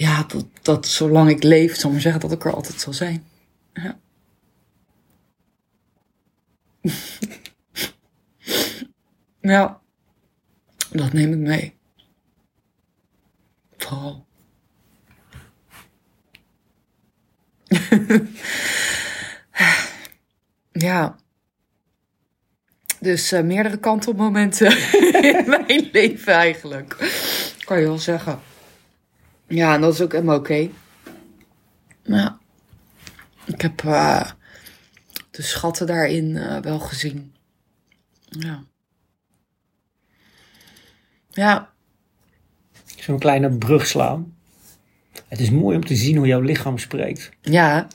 Ja, 0.00 0.26
dat, 0.62 0.86
zolang 0.86 1.30
ik 1.30 1.42
leef, 1.42 1.76
zal 1.76 1.84
ik 1.88 1.92
maar 1.92 2.00
zeggen 2.00 2.20
dat 2.20 2.32
ik 2.32 2.44
er 2.44 2.54
altijd 2.54 2.80
zal 2.80 2.92
zijn. 2.92 3.24
Ja. 3.72 3.98
ja, 9.40 9.80
dat 11.00 11.12
neem 11.12 11.32
ik 11.32 11.38
mee. 11.38 11.78
Vooral. 13.76 14.26
ja. 20.72 21.16
Dus 23.00 23.32
uh, 23.32 23.40
meerdere 23.40 23.78
kantelmomenten 23.78 24.92
in 25.34 25.48
mijn 25.48 25.88
leven 25.92 26.32
eigenlijk. 26.32 26.96
Kan 27.64 27.80
je 27.80 27.86
wel 27.86 27.98
zeggen. 27.98 28.40
Ja, 29.50 29.74
en 29.74 29.80
dat 29.80 29.92
is 29.92 30.00
ook 30.00 30.12
helemaal 30.12 30.38
oké. 30.38 30.70
Okay. 32.02 32.34
Ik 33.44 33.60
heb 33.60 33.82
uh, 33.82 34.30
de 35.30 35.42
schatten 35.42 35.86
daarin 35.86 36.24
uh, 36.24 36.58
wel 36.58 36.78
gezien. 36.78 37.34
Ja. 38.24 38.64
Ja. 41.30 41.72
Zo'n 42.96 43.18
kleine 43.18 43.50
brug 43.50 43.86
slaan. 43.86 44.36
Het 45.28 45.40
is 45.40 45.50
mooi 45.50 45.76
om 45.76 45.84
te 45.84 45.96
zien 45.96 46.16
hoe 46.16 46.26
jouw 46.26 46.40
lichaam 46.40 46.78
spreekt. 46.78 47.30
Ja. 47.40 47.86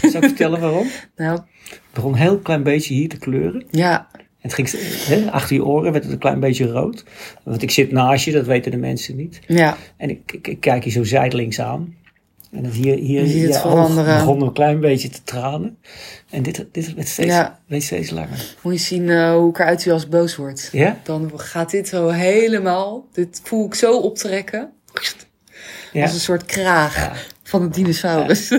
Zal 0.00 0.22
ik 0.22 0.28
vertellen 0.28 0.60
waarom? 0.60 0.88
Nou. 1.16 1.40
Het 1.68 1.80
begon 1.92 2.12
een 2.12 2.18
heel 2.18 2.38
klein 2.38 2.62
beetje 2.62 2.94
hier 2.94 3.08
te 3.08 3.18
kleuren. 3.18 3.66
Ja. 3.70 4.10
Het 4.44 4.54
ging, 4.54 4.70
hè, 5.06 5.30
achter 5.30 5.56
je 5.56 5.64
oren 5.64 5.92
werd 5.92 6.04
het 6.04 6.12
een 6.12 6.18
klein 6.18 6.40
beetje 6.40 6.66
rood. 6.66 7.04
Want 7.42 7.62
ik 7.62 7.70
zit 7.70 7.92
naast 7.92 8.24
je, 8.24 8.32
dat 8.32 8.46
weten 8.46 8.70
de 8.70 8.76
mensen 8.76 9.16
niet. 9.16 9.40
Ja. 9.46 9.76
En 9.96 10.10
ik, 10.10 10.32
ik, 10.32 10.48
ik 10.48 10.60
kijk 10.60 10.84
je 10.84 10.90
zo 10.90 11.04
zijdelings 11.04 11.60
aan. 11.60 11.94
En 12.52 12.70
hier, 12.70 12.96
hier 12.96 13.20
Je 13.20 13.28
ziet 13.28 13.54
het 13.54 13.62
begon 14.04 14.42
een 14.42 14.52
klein 14.52 14.80
beetje 14.80 15.08
te 15.08 15.22
tranen. 15.22 15.78
En 16.30 16.42
dit, 16.42 16.66
dit 16.72 16.94
werd 16.94 17.08
steeds, 17.08 17.28
Ja. 17.28 17.58
werd 17.66 17.82
steeds 17.82 18.10
langer. 18.10 18.54
Moet 18.62 18.72
je 18.72 18.78
zien 18.78 19.08
eh, 19.08 19.34
hoe 19.34 19.50
ik 19.50 19.58
eruit 19.58 19.82
zie 19.82 19.92
als 19.92 20.08
boos 20.08 20.36
word. 20.36 20.68
Ja? 20.72 21.00
Dan 21.02 21.30
gaat 21.36 21.70
dit 21.70 21.88
zo 21.88 22.08
helemaal, 22.08 23.06
dit 23.12 23.40
voel 23.44 23.66
ik 23.66 23.74
zo 23.74 23.98
optrekken. 23.98 24.70
Ja. 25.92 26.02
Als 26.02 26.12
een 26.12 26.20
soort 26.20 26.44
kraag 26.44 27.26
van 27.42 27.62
een 27.62 27.70
dinosaurus. 27.70 28.48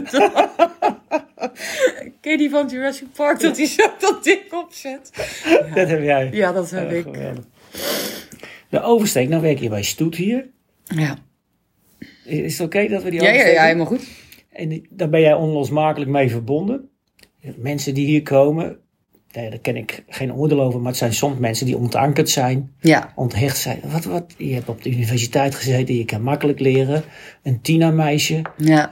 Ken 2.22 2.32
je 2.32 2.38
die 2.38 2.50
van 2.50 2.68
Jurassic 2.68 3.08
Park? 3.16 3.40
Dat 3.40 3.58
hij 3.58 3.66
zo 3.66 3.84
dat 4.00 4.24
ding 4.24 4.54
opzet. 4.54 5.10
Dat 5.76 5.88
heb 5.90 6.04
jij. 6.04 6.30
Ja, 6.32 6.52
dat 6.52 6.70
heb 6.70 6.90
Ja, 6.92 6.96
ik. 6.98 7.04
geweldig. 7.04 7.44
De 8.70 8.82
oversteek, 8.82 9.30
nou 9.30 9.42
werk 9.42 9.60
je 9.60 9.70
bij 9.70 9.84
Stoet 9.84 10.16
hier. 10.16 10.50
Ja, 10.84 11.18
Is 12.26 12.58
het 12.58 12.68
oké 12.68 12.88
dat 12.88 13.04
we 13.04 13.10
die 13.10 13.22
ja, 13.22 13.26
ja, 13.28 13.32
oversteek 13.34 13.54
ja 13.56 13.60
doen? 13.60 13.66
helemaal 13.68 13.86
goed. 13.98 14.08
En 14.50 14.86
daar 14.90 15.10
ben 15.10 15.22
jij 15.22 15.34
onlosmakelijk 15.34 16.12
mee 16.12 16.30
verbonden. 16.30 16.90
Mensen 17.58 17.94
die 17.94 18.06
hier 18.06 18.22
komen, 18.22 18.78
nee, 19.32 19.50
daar 19.50 19.60
ken 19.60 19.76
ik 19.76 20.04
geen 20.10 20.34
oordeel 20.34 20.62
over, 20.62 20.80
maar 20.80 20.90
het 20.90 20.98
zijn 20.98 21.14
soms 21.14 21.40
mensen 21.40 21.66
die 21.66 21.78
ontankerd 21.78 22.30
zijn, 22.30 22.76
Ja, 22.80 23.12
onthecht 23.16 23.58
zijn. 23.58 23.80
Wat, 23.84 24.04
wat, 24.06 24.34
je 24.38 24.54
hebt 24.54 24.70
op 24.70 24.84
de 24.84 24.90
universiteit 24.90 25.56
gezeten, 25.56 25.96
je 25.96 26.06
kan 26.06 26.22
makkelijk 26.22 26.60
leren. 26.60 27.04
Een 27.44 27.62
tienermeisje, 27.62 28.42
ja, 28.58 28.90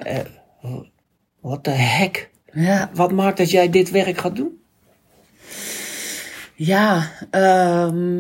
wat 1.44 1.64
de 1.64 1.72
hek. 1.72 2.30
ja. 2.54 2.90
Wat 2.94 3.12
maakt 3.12 3.38
dat 3.38 3.50
jij 3.52 3.70
dit 3.70 3.90
werk 3.92 4.18
gaat 4.18 4.36
doen? 4.36 4.62
Ja, 6.56 7.12
ehm, 7.32 8.20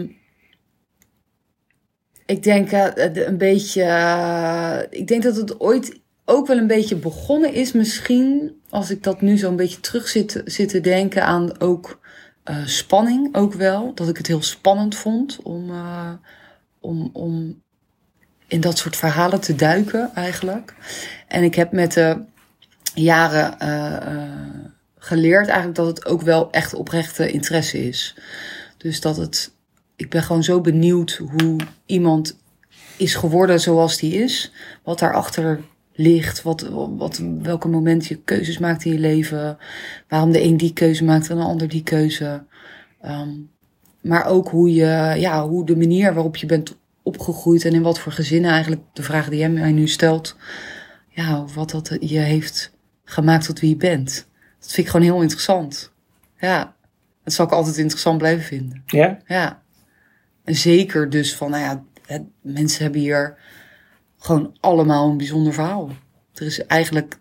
ik 2.26 2.44
denk 2.44 2.70
de- 2.70 3.26
een 3.26 3.38
beetje. 3.38 3.84
eh, 3.84 4.80
ik 4.90 5.08
denk 5.08 5.24
dat 5.24 5.36
het 5.36 5.60
ooit 5.60 6.00
ook 6.26 6.48
wel 6.48 6.58
een 6.58 6.68
beetje 6.68 6.96
begonnen 6.96 7.54
is, 7.54 7.72
misschien 7.72 8.52
als 8.70 8.90
ik 8.92 9.04
dat 9.04 9.22
nu 9.22 9.38
zo'n 9.38 9.56
beetje 9.56 9.80
terug 9.80 10.08
zit, 10.08 10.42
zit 10.46 10.70
te 10.70 10.80
denken 10.82 11.24
aan 11.26 11.60
ook 11.60 12.02
eh, 12.44 12.66
spanning, 12.66 13.36
ook 13.36 13.54
wel. 13.54 13.94
Dat 13.94 14.10
ik 14.10 14.18
het 14.18 14.28
heel 14.28 14.42
spannend 14.42 14.96
vond 14.96 15.40
om, 15.44 15.72
om, 16.80 17.10
om 17.14 17.62
in 18.48 18.62
dat 18.62 18.78
soort 18.78 18.96
verhalen 18.96 19.42
te 19.42 19.56
duiken, 19.56 20.12
eigenlijk. 20.16 20.74
En 21.28 21.44
ik 21.44 21.56
heb 21.56 21.72
met 21.72 21.94
de 21.94 22.18
jaren 22.94 23.60
eh, 23.60 23.96
eh, 23.96 24.30
geleerd 24.98 25.48
eigenlijk 25.48 25.76
dat 25.76 25.88
het 25.88 26.06
ook 26.06 26.22
wel 26.22 26.52
echt 26.52 26.74
oprechte 26.74 27.32
interesse 27.32 27.88
is. 27.88 28.16
Dus 28.78 29.02
dat 29.02 29.18
het. 29.18 29.52
Ik 29.96 30.10
ben 30.10 30.24
gewoon 30.24 30.44
zo 30.44 30.62
benieuwd 30.62 31.22
hoe 31.38 31.60
iemand 31.86 32.38
is 32.98 33.16
geworden 33.16 33.60
zoals 33.60 33.98
die 33.98 34.14
is. 34.14 34.52
Wat 34.84 35.00
daarachter 35.00 35.60
ligt. 35.94 36.42
Wat, 36.42 36.62
wat, 36.98 37.22
welke 37.42 37.68
momenten 37.68 38.08
je 38.10 38.22
keuzes 38.24 38.58
maakt 38.58 38.86
in 38.86 38.92
je 38.92 39.00
leven. 39.00 39.58
Waarom 40.08 40.32
de 40.32 40.44
een 40.44 40.58
die 40.58 40.74
keuze 40.74 41.04
maakt 41.04 41.30
en 41.30 41.38
de 41.38 41.44
ander 41.44 41.68
die 41.68 41.84
keuze. 41.84 42.44
Ehm, 43.02 43.30
maar 44.02 44.26
ook 44.26 44.50
hoe, 44.50 44.74
je, 44.74 45.14
ja, 45.18 45.48
hoe 45.48 45.66
de 45.66 45.78
manier 45.78 46.14
waarop 46.14 46.36
je 46.36 46.46
bent 46.46 46.78
opgegroeid. 47.04 47.66
En 47.66 47.74
in 47.74 47.82
wat 47.82 48.00
voor 48.00 48.12
gezinnen 48.12 48.52
eigenlijk. 48.52 48.82
De 48.94 49.04
vraag 49.04 49.30
die 49.30 49.40
jij 49.40 49.50
mij 49.50 49.72
nu 49.72 49.88
stelt. 49.88 50.36
Ja, 51.10 51.46
wat 51.54 51.72
dat 51.72 51.98
je 52.00 52.20
heeft 52.20 52.74
gemaakt 53.14 53.46
tot 53.46 53.60
wie 53.60 53.70
je 53.70 53.76
bent. 53.76 54.28
Dat 54.60 54.72
vind 54.72 54.88
ik 54.88 54.92
gewoon 54.92 55.06
heel 55.06 55.22
interessant. 55.22 55.92
Ja, 56.38 56.76
dat 57.24 57.34
zal 57.34 57.46
ik 57.46 57.52
altijd 57.52 57.78
interessant 57.78 58.18
blijven 58.18 58.44
vinden. 58.44 58.84
Ja? 58.86 59.20
Ja. 59.26 59.62
En 60.44 60.56
zeker 60.56 61.10
dus 61.10 61.36
van, 61.36 61.50
nou 61.50 61.64
ja, 61.64 61.84
mensen 62.42 62.84
hebben 62.84 63.02
hier 63.02 63.38
gewoon 64.18 64.58
allemaal 64.60 65.10
een 65.10 65.18
bijzonder 65.18 65.54
verhaal. 65.54 65.90
Er 66.34 66.46
is 66.46 66.66
eigenlijk, 66.66 67.20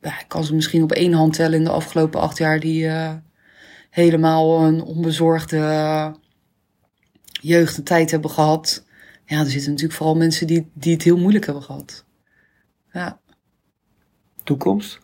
ja, 0.00 0.20
ik 0.20 0.28
kan 0.28 0.44
ze 0.44 0.54
misschien 0.54 0.82
op 0.82 0.92
één 0.92 1.12
hand 1.12 1.32
tellen 1.32 1.58
in 1.58 1.64
de 1.64 1.70
afgelopen 1.70 2.20
acht 2.20 2.38
jaar 2.38 2.60
die 2.60 2.86
eh, 2.86 3.14
helemaal 3.90 4.64
een 4.64 4.82
onbezorgde 4.82 6.14
jeugd 7.40 7.76
en 7.76 7.84
tijd 7.84 8.10
hebben 8.10 8.30
gehad. 8.30 8.84
Ja, 9.24 9.38
er 9.38 9.50
zitten 9.50 9.70
natuurlijk 9.70 9.98
vooral 9.98 10.16
mensen 10.16 10.46
die, 10.46 10.70
die 10.74 10.92
het 10.92 11.02
heel 11.02 11.18
moeilijk 11.18 11.44
hebben 11.44 11.62
gehad. 11.62 12.04
Ja. 12.92 13.20
Toekomst? 14.44 14.98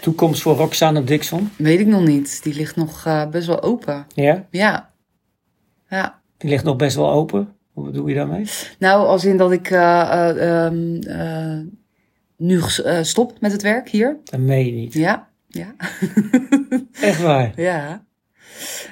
Toekomst 0.00 0.42
voor 0.42 0.56
Roxanne 0.56 1.04
Dixon? 1.04 1.50
Weet 1.56 1.80
ik 1.80 1.86
nog 1.86 2.04
niet. 2.04 2.42
Die 2.42 2.54
ligt 2.54 2.76
nog 2.76 3.06
eh, 3.06 3.28
best 3.28 3.46
wel 3.46 3.62
open. 3.62 4.06
Ja? 4.14 4.46
Ja. 4.50 4.90
Ja. 5.88 6.20
Die 6.38 6.50
ligt 6.50 6.64
nog 6.64 6.76
best 6.76 6.96
wel 6.96 7.10
open. 7.10 7.54
Hoe 7.72 7.84
bedoel 7.84 8.06
je 8.06 8.14
daarmee? 8.14 8.50
Nou, 8.78 9.06
als 9.06 9.24
in 9.24 9.36
dat 9.36 9.52
ik 9.52 9.70
eh, 9.70 10.28
eh, 10.28 10.66
ehm, 10.66 10.96
eh, 11.02 11.60
nu 12.36 12.60
stop 13.02 13.40
met 13.40 13.52
het 13.52 13.62
werk 13.62 13.88
hier. 13.88 14.16
Dat 14.24 14.40
meen 14.40 14.66
je 14.66 14.72
niet. 14.72 14.92
Ja. 14.92 15.28
Ja. 15.48 15.74
Echt 17.00 17.22
waar? 17.22 17.52
ja. 17.56 18.04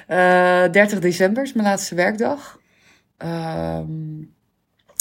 Eh 0.07 0.71
30 0.71 0.99
december 0.99 1.43
is 1.43 1.53
mijn 1.53 1.67
laatste 1.67 1.95
werkdag. 1.95 2.59
Ehm, 3.17 4.21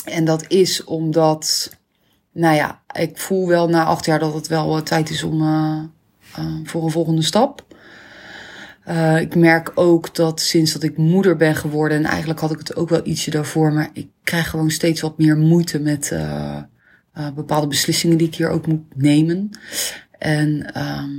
en 0.05 0.24
dat 0.24 0.44
is 0.48 0.85
omdat, 0.85 1.77
nou 2.32 2.54
ja, 2.54 2.82
ik 2.92 3.18
voel 3.18 3.48
wel 3.48 3.68
na 3.68 3.84
acht 3.84 4.04
jaar 4.04 4.18
dat 4.18 4.34
het 4.34 4.46
wel 4.46 4.76
eh, 4.76 4.82
tijd 4.82 5.10
is 5.10 5.22
om 5.22 5.42
eh, 5.42 5.78
eh, 6.36 6.44
voor 6.64 6.84
een 6.84 6.90
volgende 6.90 7.22
stap. 7.22 7.66
Ik 9.20 9.34
merk 9.34 9.72
ook 9.74 10.14
dat 10.14 10.40
sinds 10.40 10.72
dat 10.72 10.82
ik 10.82 10.96
moeder 10.96 11.36
ben 11.36 11.54
geworden, 11.54 11.98
en 11.98 12.04
eigenlijk 12.04 12.40
had 12.40 12.52
ik 12.52 12.58
het 12.58 12.76
ook 12.76 12.88
wel 12.88 13.00
ietsje 13.04 13.30
daarvoor, 13.30 13.72
maar 13.72 13.90
ik 13.92 14.08
krijg 14.22 14.50
gewoon 14.50 14.70
steeds 14.70 15.00
wat 15.00 15.18
meer 15.18 15.36
moeite 15.36 15.78
met 15.80 16.14
bepaalde 17.34 17.66
beslissingen 17.66 18.18
die 18.18 18.26
ik 18.26 18.34
hier 18.34 18.48
ook 18.48 18.66
moet 18.66 18.82
nemen. 18.96 19.50
En 20.18 20.74
ehm, 20.74 21.10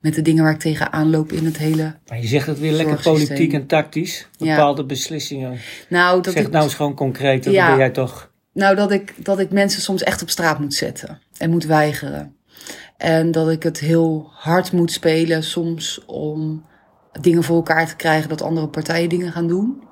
met 0.00 0.14
de 0.14 0.22
dingen 0.22 0.44
waar 0.44 0.52
ik 0.52 0.58
tegenaan 0.58 1.10
loop 1.10 1.32
in 1.32 1.44
het 1.44 1.58
hele. 1.58 1.94
Maar 2.08 2.20
je 2.20 2.26
zegt 2.26 2.46
het 2.46 2.58
weer 2.58 2.72
lekker 2.72 3.00
politiek 3.02 3.52
en 3.52 3.66
tactisch. 3.66 4.28
Ja. 4.36 4.54
Bepaalde 4.54 4.84
beslissingen. 4.84 5.58
Nou, 5.88 6.22
dat 6.22 6.32
zeg 6.32 6.44
ik, 6.44 6.50
nou 6.50 6.64
eens 6.64 6.74
gewoon 6.74 6.94
concreet. 6.94 7.44
Dan 7.44 7.52
Ja. 7.52 7.68
ben 7.68 7.78
jij 7.78 7.90
toch... 7.90 8.31
nou 8.52 8.76
dat, 8.76 8.90
ik, 8.90 9.24
dat 9.24 9.38
ik 9.38 9.50
mensen 9.50 9.82
soms 9.82 10.02
echt 10.02 10.22
op 10.22 10.30
straat 10.30 10.58
moet 10.58 10.74
zetten 10.74 11.20
en 11.36 11.50
moet 11.50 11.64
weigeren. 11.64 12.36
En 12.96 13.30
dat 13.30 13.50
ik 13.50 13.62
het 13.62 13.78
heel 13.78 14.30
hard 14.32 14.72
moet 14.72 14.92
spelen 14.92 15.42
soms 15.42 16.04
om 16.04 16.64
dingen 17.20 17.42
voor 17.42 17.56
elkaar 17.56 17.86
te 17.86 17.96
krijgen 17.96 18.28
dat 18.28 18.42
andere 18.42 18.68
partijen 18.68 19.08
dingen 19.08 19.32
gaan 19.32 19.46
doen. 19.46 19.82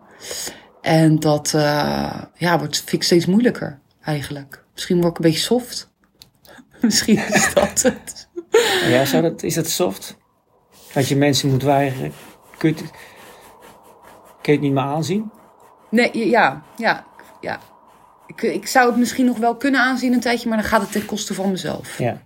En 0.80 1.18
dat 1.18 1.54
eh, 1.54 2.22
ja, 2.34 2.58
wordt, 2.58 2.76
vind 2.76 2.92
ik 2.92 3.02
steeds 3.02 3.26
moeilijker 3.26 3.80
eigenlijk. 4.02 4.64
Misschien 4.74 5.00
word 5.00 5.10
ik 5.10 5.16
een 5.16 5.30
beetje 5.30 5.46
soft. 5.46 5.90
Misschien 6.80 7.18
is 7.28 7.54
dat 7.54 7.82
het. 7.82 8.28
Ja, 8.86 9.04
zou 9.04 9.22
dat, 9.22 9.42
is 9.42 9.54
dat 9.54 9.68
soft? 9.68 10.16
Dat 10.92 11.08
je 11.08 11.16
mensen 11.16 11.50
moet 11.50 11.62
weigeren? 11.62 12.12
Kun 12.58 12.68
je 12.68 12.74
het, 12.74 12.90
kun 14.42 14.52
je 14.52 14.52
het 14.52 14.60
niet 14.60 14.72
meer 14.72 14.82
aanzien? 14.82 15.30
Nee, 15.90 16.28
ja, 16.28 16.62
ja, 16.76 17.06
ja. 17.40 17.60
Ik, 18.30 18.42
ik 18.42 18.66
zou 18.66 18.88
het 18.90 18.98
misschien 18.98 19.26
nog 19.26 19.38
wel 19.38 19.56
kunnen 19.56 19.80
aanzien 19.80 20.12
een 20.12 20.20
tijdje, 20.20 20.48
maar 20.48 20.58
dan 20.58 20.66
gaat 20.66 20.80
het 20.80 20.92
ten 20.92 21.04
koste 21.04 21.34
van 21.34 21.50
mezelf. 21.50 21.98
Ja. 21.98 22.22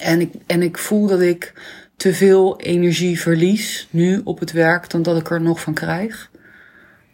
En 0.00 0.20
ik, 0.20 0.32
en 0.46 0.62
ik 0.62 0.78
voel 0.78 1.06
dat 1.06 1.20
ik 1.20 1.52
te 1.96 2.14
veel 2.14 2.60
energie 2.60 3.20
verlies 3.20 3.88
nu 3.90 4.20
op 4.24 4.38
het 4.38 4.52
werk 4.52 4.90
dan 4.90 5.02
dat 5.02 5.16
ik 5.20 5.30
er 5.30 5.40
nog 5.40 5.60
van 5.60 5.74
krijg. 5.74 6.30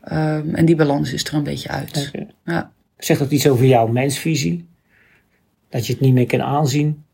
Ehm, 0.01 0.55
en 0.55 0.65
die 0.65 0.77
balans 0.77 1.13
is 1.13 1.25
er 1.25 1.35
een 1.35 1.43
beetje 1.43 1.69
uit. 1.69 2.11
Ja. 2.45 2.73
Zegt 2.97 3.21
dat 3.21 3.31
iets 3.31 3.49
over 3.49 3.65
jouw 3.65 3.87
mensvisie? 3.87 4.69
Dat 5.69 5.87
je 5.87 5.93
het 5.93 6.03
niet 6.03 6.15
meer 6.15 6.27
kan 6.27 6.43
aanzien? 6.43 7.05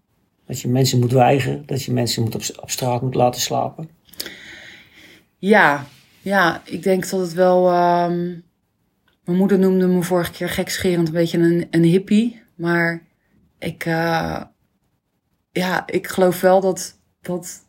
Dat 0.46 0.60
je 0.60 0.68
mensen 0.68 0.98
moet 0.98 1.12
weigeren? 1.12 1.62
Dat 1.66 1.82
je 1.82 1.92
mensen 1.92 2.22
moet 2.22 2.34
op, 2.34 2.42
op 2.62 2.70
straat 2.70 3.02
moet 3.02 3.14
laten 3.14 3.40
slapen? 3.40 3.88
ja, 5.38 5.86
ja, 6.20 6.62
ik 6.64 6.82
denk 6.82 7.10
dat 7.10 7.20
het 7.20 7.32
wel. 7.32 7.70
ehm, 7.70 8.32
mijn 9.24 9.38
moeder 9.38 9.58
noemde 9.58 9.86
me 9.86 10.02
vorige 10.02 10.32
keer 10.32 10.48
gekscherend 10.48 11.06
een 11.06 11.14
beetje 11.14 11.38
een, 11.38 11.66
een 11.70 11.82
hippie. 11.82 12.42
Maar 12.54 13.02
ik, 13.58 13.84
eh, 13.84 14.42
ja, 15.52 15.86
ik 15.86 16.06
geloof 16.06 16.40
wel 16.40 16.60
dat, 16.60 16.98
dat, 17.20 17.64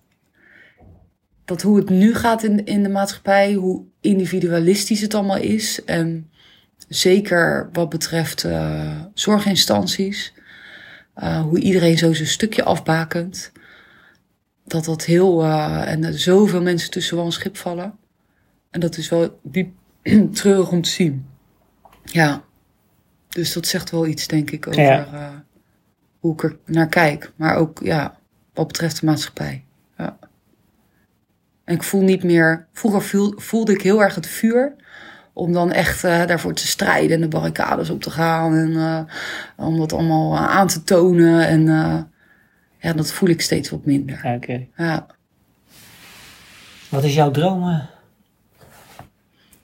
dat 1.46 1.62
hoe 1.62 1.78
het 1.78 1.90
nu 1.90 2.16
gaat 2.16 2.44
in, 2.44 2.66
in 2.66 2.84
de 2.84 2.90
maatschappij, 2.90 3.54
hoe 3.54 3.84
individualistisch 4.02 5.02
het 5.02 5.14
allemaal 5.14 5.38
is. 5.38 5.84
En 5.84 6.30
zeker 6.88 7.70
wat 7.72 7.90
betreft 7.90 8.44
eh, 8.44 9.02
zorginstanties, 9.14 10.34
eh, 11.14 11.42
hoe 11.42 11.60
iedereen 11.60 11.98
zo 11.98 12.14
zijn 12.14 12.28
stukje 12.28 12.64
afbakent. 12.64 13.52
Dat 14.66 14.86
dat 14.86 15.06
heel, 15.06 15.44
en 15.86 16.04
er 16.04 16.20
zoveel 16.20 16.62
mensen 16.62 16.92
tussen 16.92 17.16
wel 17.16 17.26
een 17.26 17.32
schip 17.32 17.58
vallen. 17.58 17.98
En 18.70 18.80
dat 18.80 18.98
is 18.98 19.10
wel 19.10 19.40
diep 19.44 19.74
treurig 20.34 20.72
om 20.72 20.82
te 20.82 20.90
zien. 20.90 21.26
Ja, 22.06 22.42
dus 23.30 23.54
dat 23.54 23.68
zegt 23.68 23.92
wel 23.92 24.06
iets, 24.08 24.28
denk 24.28 24.52
ik, 24.52 24.68
over 24.68 24.82
Ja. 24.82 25.06
eh, 25.14 25.28
hoe 26.20 26.34
ik 26.34 26.44
er 26.44 26.58
naar 26.66 26.88
kijk. 26.88 27.32
Maar 27.36 27.56
ook, 27.56 27.80
ja, 27.84 28.18
wat 28.54 28.68
betreft 28.68 29.00
de 29.00 29.06
maatschappij. 29.06 29.64
En 31.64 31.76
ik 31.76 31.84
voel 31.84 32.02
niet 32.02 32.24
meer. 32.24 32.68
Vroeger 32.74 33.02
voel- 33.02 33.34
voelde 33.38 33.74
ik 33.74 33.82
heel 33.82 34.02
erg 34.04 34.16
het 34.16 34.28
vuur 34.28 34.76
Om 35.34 35.54
dan 35.54 35.72
echt 35.72 36.04
uh, 36.04 36.26
daarvoor 36.26 36.54
te 36.54 36.68
strijden 36.68 37.16
en 37.16 37.22
de 37.22 37.28
barricades 37.28 37.90
op 37.90 38.02
te 38.02 38.12
gaan. 38.12 38.56
En 38.56 38.70
uh, 38.70 39.00
om 39.56 39.78
dat 39.78 39.94
allemaal 39.94 40.38
aan 40.38 40.68
te 40.68 40.84
tonen. 40.84 41.48
En 41.48 41.62
ja, 42.80 42.94
dat 42.94 43.12
voel 43.12 43.30
ik 43.30 43.42
steeds 43.42 43.70
wat 43.70 43.86
minder. 43.86 44.16
Oké. 44.18 44.28
Okay. 44.36 44.70
Ja. 44.78 45.06
Wat 46.90 47.04
is 47.04 47.14
jouw 47.14 47.32
droom? 47.32 47.82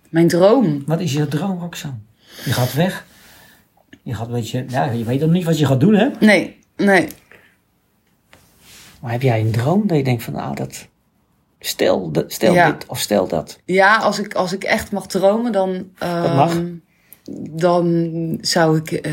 Mijn 0.09 0.27
droom? 0.27 0.83
Wat 0.85 0.99
is 0.99 1.13
jouw 1.13 1.27
droom, 1.27 1.59
Roxanne? 1.59 1.97
Je 2.43 2.53
gaat 2.53 2.73
weg. 2.73 3.05
Je 4.03 4.13
gaat 4.13 4.27
een 4.27 4.33
beetje... 4.33 4.65
Ja, 4.67 4.91
je 4.91 5.03
weet 5.03 5.19
nog 5.19 5.29
niet 5.29 5.43
wat 5.43 5.59
je 5.59 5.65
gaat 5.65 5.79
doen, 5.79 5.93
hè? 5.95 6.09
Nee, 6.19 6.59
nee. 6.77 7.07
Maar 9.01 9.11
heb 9.11 9.21
jij 9.21 9.39
een 9.39 9.51
droom 9.51 9.87
dat 9.87 9.97
je 9.97 10.03
denkt 10.03 10.23
van, 10.23 10.35
ah, 10.35 10.55
dat... 10.55 10.87
Stel, 11.59 12.11
dat, 12.11 12.31
stel 12.33 12.53
Ja. 12.53 12.71
dit 12.71 12.85
of 12.85 12.99
stel 12.99 13.27
dat. 13.27 13.59
Ja, 13.65 13.97
als 13.97 14.19
ik, 14.19 14.33
als 14.33 14.53
ik 14.53 14.63
echt 14.63 14.91
mag 14.91 15.07
dromen, 15.07 15.51
dan, 15.51 15.89
Dat 15.99 16.35
mag. 16.35 16.51
ehm, 16.55 16.67
dan 17.51 18.37
zou 18.41 18.77
ik 18.77 18.91
eh, 18.91 19.11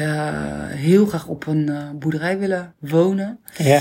heel 0.66 1.06
graag 1.06 1.26
op 1.26 1.46
een 1.46 1.68
eh, 1.68 1.90
boerderij 1.98 2.38
willen 2.38 2.74
wonen. 2.78 3.38
Ja. 3.56 3.80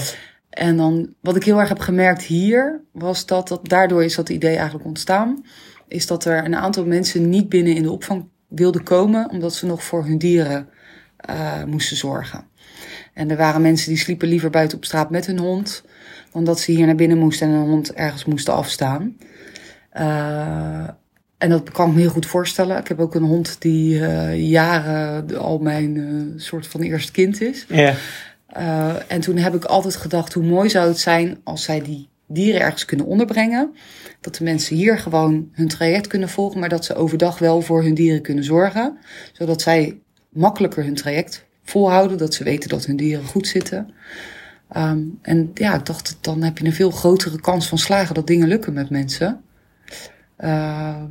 En 0.50 0.78
dan, 0.78 1.14
wat 1.22 1.36
ik 1.36 1.44
heel 1.44 1.60
erg 1.60 1.70
heb 1.70 1.80
gemerkt 1.80 2.24
hier, 2.24 2.82
was 2.92 3.26
dat, 3.26 3.48
dat 3.48 3.70
daardoor 3.70 4.04
is 4.04 4.16
dat 4.16 4.30
idee 4.30 4.56
eigenlijk 4.56 4.86
ontstaan. 4.86 5.46
Is 5.88 6.08
dat 6.08 6.26
er 6.26 6.46
een 6.46 6.56
aantal 6.56 6.86
mensen 6.86 7.30
niet 7.30 7.50
binnen 7.50 7.76
in 7.76 7.84
de 7.84 7.92
opvang 7.92 8.28
wilden 8.48 8.84
komen, 8.84 9.30
omdat 9.30 9.56
ze 9.56 9.66
nog 9.66 9.84
voor 9.84 10.06
hun 10.06 10.18
dieren 10.18 10.70
eh, 11.18 11.64
moesten 11.64 11.98
zorgen. 11.98 12.46
En 13.14 13.32
er 13.32 13.38
waren 13.38 13.62
mensen 13.62 13.90
die 13.90 13.98
sliepen 13.98 14.28
liever 14.28 14.50
buiten 14.50 14.78
op 14.78 14.86
straat 14.86 15.10
met 15.10 15.26
hun 15.26 15.40
hond, 15.40 15.84
dan 16.32 16.44
dat 16.44 16.60
ze 16.60 16.72
hier 16.72 16.86
naar 16.86 16.96
binnen 16.96 17.18
moesten 17.18 17.48
en 17.48 17.54
een 17.54 17.68
hond 17.68 17.94
ergens 17.94 18.26
moesten 18.26 18.54
afstaan. 18.54 19.18
Eh, 19.90 20.90
en 21.38 21.50
dat 21.50 21.72
kan 21.72 21.88
ik 21.88 21.94
me 21.94 22.00
heel 22.00 22.10
goed 22.10 22.26
voorstellen. 22.26 22.78
Ik 22.78 22.88
heb 22.88 23.00
ook 23.00 23.16
een 23.16 23.24
hond 23.24 23.62
die 23.62 24.06
eh, 24.06 24.50
jaren 24.50 25.38
al 25.38 25.58
mijn 25.58 26.34
soort 26.36 26.68
van 26.68 26.82
eerste 26.82 27.12
kind 27.12 27.42
is. 27.42 27.66
Ja. 27.68 27.94
En 29.08 29.22
toen 29.22 29.38
heb 29.38 29.56
ik 29.56 29.66
altijd 29.66 29.96
gedacht, 29.96 30.34
hoe 30.34 30.44
mooi 30.44 30.70
zou 30.70 30.88
het 30.88 31.00
zijn 31.00 31.38
als 31.44 31.64
zij 31.64 31.82
die 31.82 32.10
dieren 32.28 32.62
ergens 32.62 32.86
kunnen 32.86 33.06
onderbrengen. 33.06 33.76
Dat 34.22 34.36
de 34.36 34.44
mensen 34.44 34.76
hier 34.76 34.98
gewoon 34.98 35.50
hun 35.52 35.68
traject 35.68 36.08
kunnen 36.08 36.30
volgen, 36.30 36.60
maar 36.60 36.70
dat 36.70 36.86
ze 36.86 36.96
overdag 36.96 37.40
wel 37.40 37.62
voor 37.62 37.84
hun 37.84 37.94
dieren 37.94 38.22
kunnen 38.22 38.44
zorgen. 38.44 38.98
Zodat 39.34 39.62
zij 39.62 40.00
makkelijker 40.30 40.84
hun 40.84 40.96
traject 40.96 41.46
volhouden, 41.64 42.18
dat 42.18 42.34
ze 42.34 42.44
weten 42.44 42.70
dat 42.70 42.86
hun 42.86 42.96
dieren 42.96 43.26
goed 43.26 43.48
zitten. 43.48 43.94
Um, 44.78 45.20
en 45.22 45.52
ja, 45.54 45.76
ik 45.76 45.86
dacht, 45.86 46.18
dan 46.22 46.44
heb 46.44 46.58
je 46.58 46.66
een 46.66 46.74
veel 46.74 46.92
grotere 46.92 47.42
kans 47.42 47.68
van 47.68 47.78
slagen 47.78 48.16
dat 48.16 48.28
dingen 48.28 48.48
lukken 48.48 48.74
met 48.74 48.90
mensen. 48.90 49.42
Uh, 50.40 51.04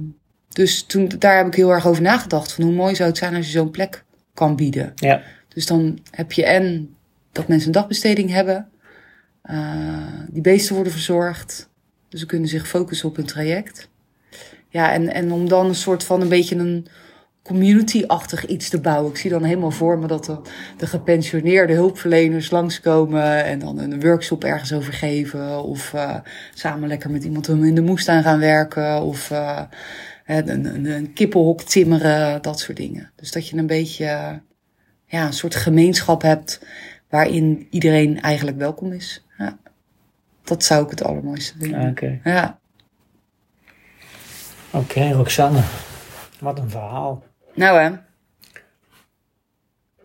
dus 0.49 0.83
toen, 0.83 1.09
daar 1.19 1.37
heb 1.37 1.47
ik 1.47 1.55
heel 1.55 1.71
erg 1.71 1.87
over 1.87 2.03
nagedacht. 2.03 2.53
Van 2.53 2.65
hoe 2.65 2.73
mooi 2.73 2.95
zou 2.95 3.09
het 3.09 3.19
zijn 3.19 3.35
als 3.35 3.47
je 3.47 3.53
zo'n 3.53 3.71
plek 3.71 4.05
kan 4.35 4.57
bieden. 4.57 4.93
Ja. 4.95 5.23
Dus 5.49 5.67
dan 5.67 5.99
heb 6.11 6.33
je 6.33 6.45
en 6.45 6.95
dat 7.33 7.49
mensen 7.49 7.67
een 7.67 7.75
dagbesteding 7.75 8.31
hebben. 8.31 8.69
Uh, 9.51 9.99
die 10.29 10.43
beesten 10.43 10.75
worden 10.75 10.93
verzorgd. 10.93 11.69
Dus 12.09 12.21
ze 12.21 12.27
kunnen 12.27 12.49
zich 12.49 12.69
focussen 12.69 13.09
op 13.09 13.17
hun 13.17 13.27
traject. 13.27 13.89
Ja, 14.69 14.93
en, 14.93 15.13
en 15.13 15.33
om 15.33 15.49
dan 15.49 15.67
een 15.67 15.75
soort 15.75 16.05
van 16.05 16.21
een 16.21 16.29
beetje 16.29 16.57
een 16.57 16.87
community-achtig 17.43 18.47
iets 18.47 18.69
te 18.69 18.81
bouwen. 18.81 19.11
Ik 19.11 19.17
zie 19.17 19.31
dan 19.31 19.43
helemaal 19.43 19.71
voor 19.71 19.99
me 19.99 20.07
dat 20.07 20.25
de, 20.25 20.39
de 20.77 20.87
gepensioneerde 20.87 21.73
hulpverleners 21.73 22.51
langskomen 22.51 23.45
en 23.45 23.59
dan 23.59 23.79
een 23.79 24.01
workshop 24.01 24.45
ergens 24.45 24.73
over 24.73 24.93
geven. 24.93 25.63
Of 25.63 25.93
uh, 25.93 26.17
samen 26.55 26.89
lekker 26.89 27.11
met 27.11 27.25
iemand 27.25 27.49
in 27.49 27.75
de 27.75 27.83
moestuin 27.83 28.23
gaan 28.23 28.39
werken. 28.39 29.03
Of 29.03 29.31
uh, 29.31 29.63
een, 30.27 30.65
een, 30.75 30.85
een 30.87 31.13
kippenhok 31.13 31.63
timmeren, 31.63 32.43
dat 32.43 32.61
soort 32.61 32.77
dingen. 32.77 33.11
Dus 33.17 33.33
dat 33.33 33.49
je 33.49 33.57
een 33.57 33.67
beetje 33.67 34.41
ja, 35.07 35.27
een 35.27 35.33
soort 35.33 35.55
gemeenschap 35.55 36.23
hebt 36.23 36.61
waarin 37.09 37.67
iedereen 37.71 38.21
eigenlijk 38.21 38.57
welkom 38.57 38.93
is. 38.93 39.26
Dat 40.47 40.65
zou 40.65 40.85
ik 40.85 40.91
het 40.91 41.05
allermooiste 41.05 41.55
vinden. 41.59 41.81
Oké. 41.81 41.91
Okay. 41.91 42.21
Ja. 42.25 42.59
Oké, 44.71 44.77
okay, 44.77 45.13
Roxanne. 45.13 45.63
Wat 46.41 46.59
een 46.59 46.71
verhaal. 46.71 47.25
Nou 47.55 47.79
hè. 47.81 47.91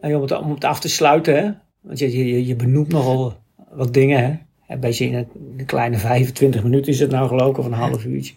En 0.02 0.16
om, 0.16 0.22
het, 0.22 0.32
om 0.32 0.52
het 0.52 0.64
af 0.64 0.80
te 0.80 0.90
sluiten, 0.90 1.36
hè? 1.36 1.52
want 1.80 2.00
je, 2.00 2.28
je, 2.28 2.46
je 2.46 2.56
benoemt 2.56 2.88
nogal 2.88 3.38
wat 3.70 3.94
dingen. 3.94 4.24
Hè? 4.24 4.38
Een 4.74 4.80
beetje 4.80 5.06
in 5.06 5.14
een, 5.14 5.28
een 5.58 5.66
kleine 5.66 5.98
25 5.98 6.64
minuten 6.64 6.92
is 6.92 7.00
het 7.00 7.12
nou 7.12 7.28
geloof 7.28 7.50
ik, 7.50 7.58
of 7.58 7.66
een 7.66 7.72
half 7.72 8.06
uurtje. 8.06 8.34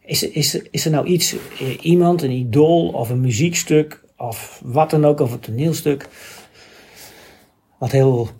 Is, 0.00 0.22
is, 0.22 0.54
is 0.54 0.84
er 0.84 0.90
nou 0.90 1.06
iets, 1.06 1.36
iemand, 1.80 2.22
een 2.22 2.30
idool 2.30 2.88
of 2.88 3.10
een 3.10 3.20
muziekstuk 3.20 4.04
of 4.16 4.60
wat 4.64 4.90
dan 4.90 5.04
ook, 5.04 5.20
of 5.20 5.32
een 5.32 5.40
toneelstuk, 5.40 6.08
wat 7.78 7.90
heel 7.90 8.30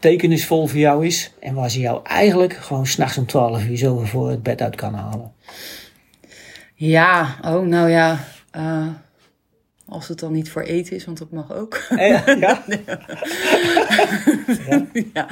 betekenisvol 0.00 0.66
voor 0.66 0.78
jou 0.78 1.06
is 1.06 1.32
en 1.40 1.54
waar 1.54 1.70
ze 1.70 1.80
jou 1.80 2.00
eigenlijk 2.04 2.52
gewoon 2.52 2.86
s'nachts 2.86 3.18
om 3.18 3.26
12 3.26 3.66
uur 3.66 3.76
zo 3.76 3.98
voor 3.98 4.30
het 4.30 4.42
bed 4.42 4.62
uit 4.62 4.76
kan 4.76 4.94
halen? 4.94 5.32
Ja, 6.74 7.36
oh 7.44 7.66
nou 7.66 7.90
ja. 7.90 8.18
Uh, 8.56 8.86
als 9.86 10.08
het 10.08 10.18
dan 10.18 10.32
niet 10.32 10.50
voor 10.50 10.62
eten 10.62 10.96
is, 10.96 11.04
want 11.04 11.18
dat 11.18 11.30
mag 11.30 11.52
ook. 11.52 11.80
Ja. 11.96 12.22
ja. 12.26 12.62
ja. 14.66 14.86
ja. 15.12 15.28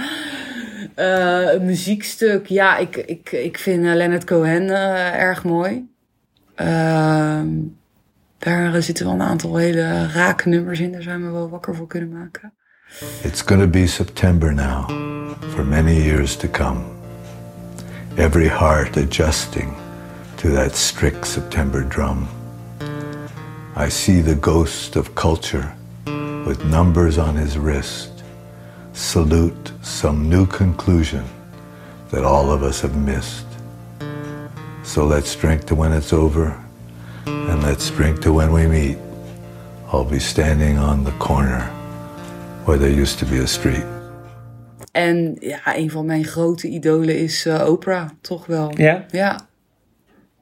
Uh, 0.96 1.52
een 1.52 1.64
muziekstuk, 1.64 2.46
ja, 2.46 2.76
ik, 2.76 2.96
ik, 2.96 3.32
ik 3.32 3.58
vind 3.58 3.84
uh, 3.84 3.94
Leonard 3.94 4.24
Cohen 4.24 4.68
erg 5.14 5.44
mooi. 5.44 5.88
Ehm, 6.54 7.48
daar 8.38 8.82
zitten 8.82 9.04
wel 9.04 9.14
een 9.14 9.22
aantal 9.22 9.56
hele 9.56 10.06
rake 10.06 10.48
nummers 10.48 10.80
in, 10.80 10.92
daar 10.92 11.02
zijn 11.02 11.24
we 11.24 11.30
wel 11.30 11.48
wakker 11.48 11.74
voor 11.74 11.86
kunnen 11.86 12.12
maken. 12.12 12.52
It's 13.22 13.42
gonna 13.42 13.66
be 13.66 13.86
September 13.86 14.52
now, 14.52 14.86
for 15.54 15.62
many 15.62 16.02
years 16.02 16.34
to 16.36 16.48
come. 16.48 16.96
Every 18.16 18.48
heart 18.48 18.96
adjusting 18.96 19.76
to 20.38 20.48
that 20.50 20.74
strict 20.74 21.26
September 21.26 21.84
drum. 21.84 22.26
I 23.76 23.88
see 23.88 24.20
the 24.20 24.34
ghost 24.34 24.96
of 24.96 25.14
culture 25.14 25.72
with 26.44 26.64
numbers 26.64 27.18
on 27.18 27.36
his 27.36 27.56
wrist 27.56 28.24
salute 28.94 29.70
some 29.82 30.28
new 30.28 30.46
conclusion 30.46 31.24
that 32.10 32.24
all 32.24 32.50
of 32.50 32.64
us 32.64 32.80
have 32.80 32.96
missed. 32.96 33.46
So 34.82 35.06
let's 35.06 35.36
drink 35.36 35.66
to 35.66 35.76
when 35.76 35.92
it's 35.92 36.12
over, 36.12 36.60
and 37.26 37.62
let's 37.62 37.90
drink 37.90 38.22
to 38.22 38.32
when 38.32 38.52
we 38.52 38.66
meet. 38.66 38.98
I'll 39.92 40.04
be 40.04 40.18
standing 40.18 40.78
on 40.78 41.04
the 41.04 41.12
corner 41.12 41.72
where 42.68 42.80
there 42.80 43.00
used 43.00 43.18
to 43.18 43.26
be 43.26 43.40
a 43.40 43.46
street. 43.46 43.84
En 44.92 45.36
ja, 45.40 45.76
een 45.76 45.90
van 45.90 46.06
mijn 46.06 46.24
grote 46.24 46.68
idolen 46.68 47.18
is 47.18 47.46
uh, 47.46 47.68
Oprah, 47.68 48.08
toch 48.20 48.46
wel. 48.46 48.72
Ja? 48.76 49.06
Ja. 49.10 49.46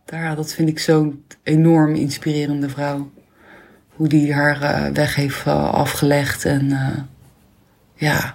Daar, 0.05 0.37
dat 0.37 0.53
vind 0.53 0.69
ik 0.69 0.79
zo'n 0.79 1.25
enorm 1.43 1.95
inspirerende 1.95 2.69
vrouw. 2.69 3.11
Hoe 3.89 4.09
die 4.09 4.35
haar 4.35 4.63
uh, 4.63 4.93
weg 4.93 5.15
heeft 5.15 5.47
uh, 5.47 5.73
afgelegd 5.73 6.45
en 6.45 6.69
ja, 7.95 8.35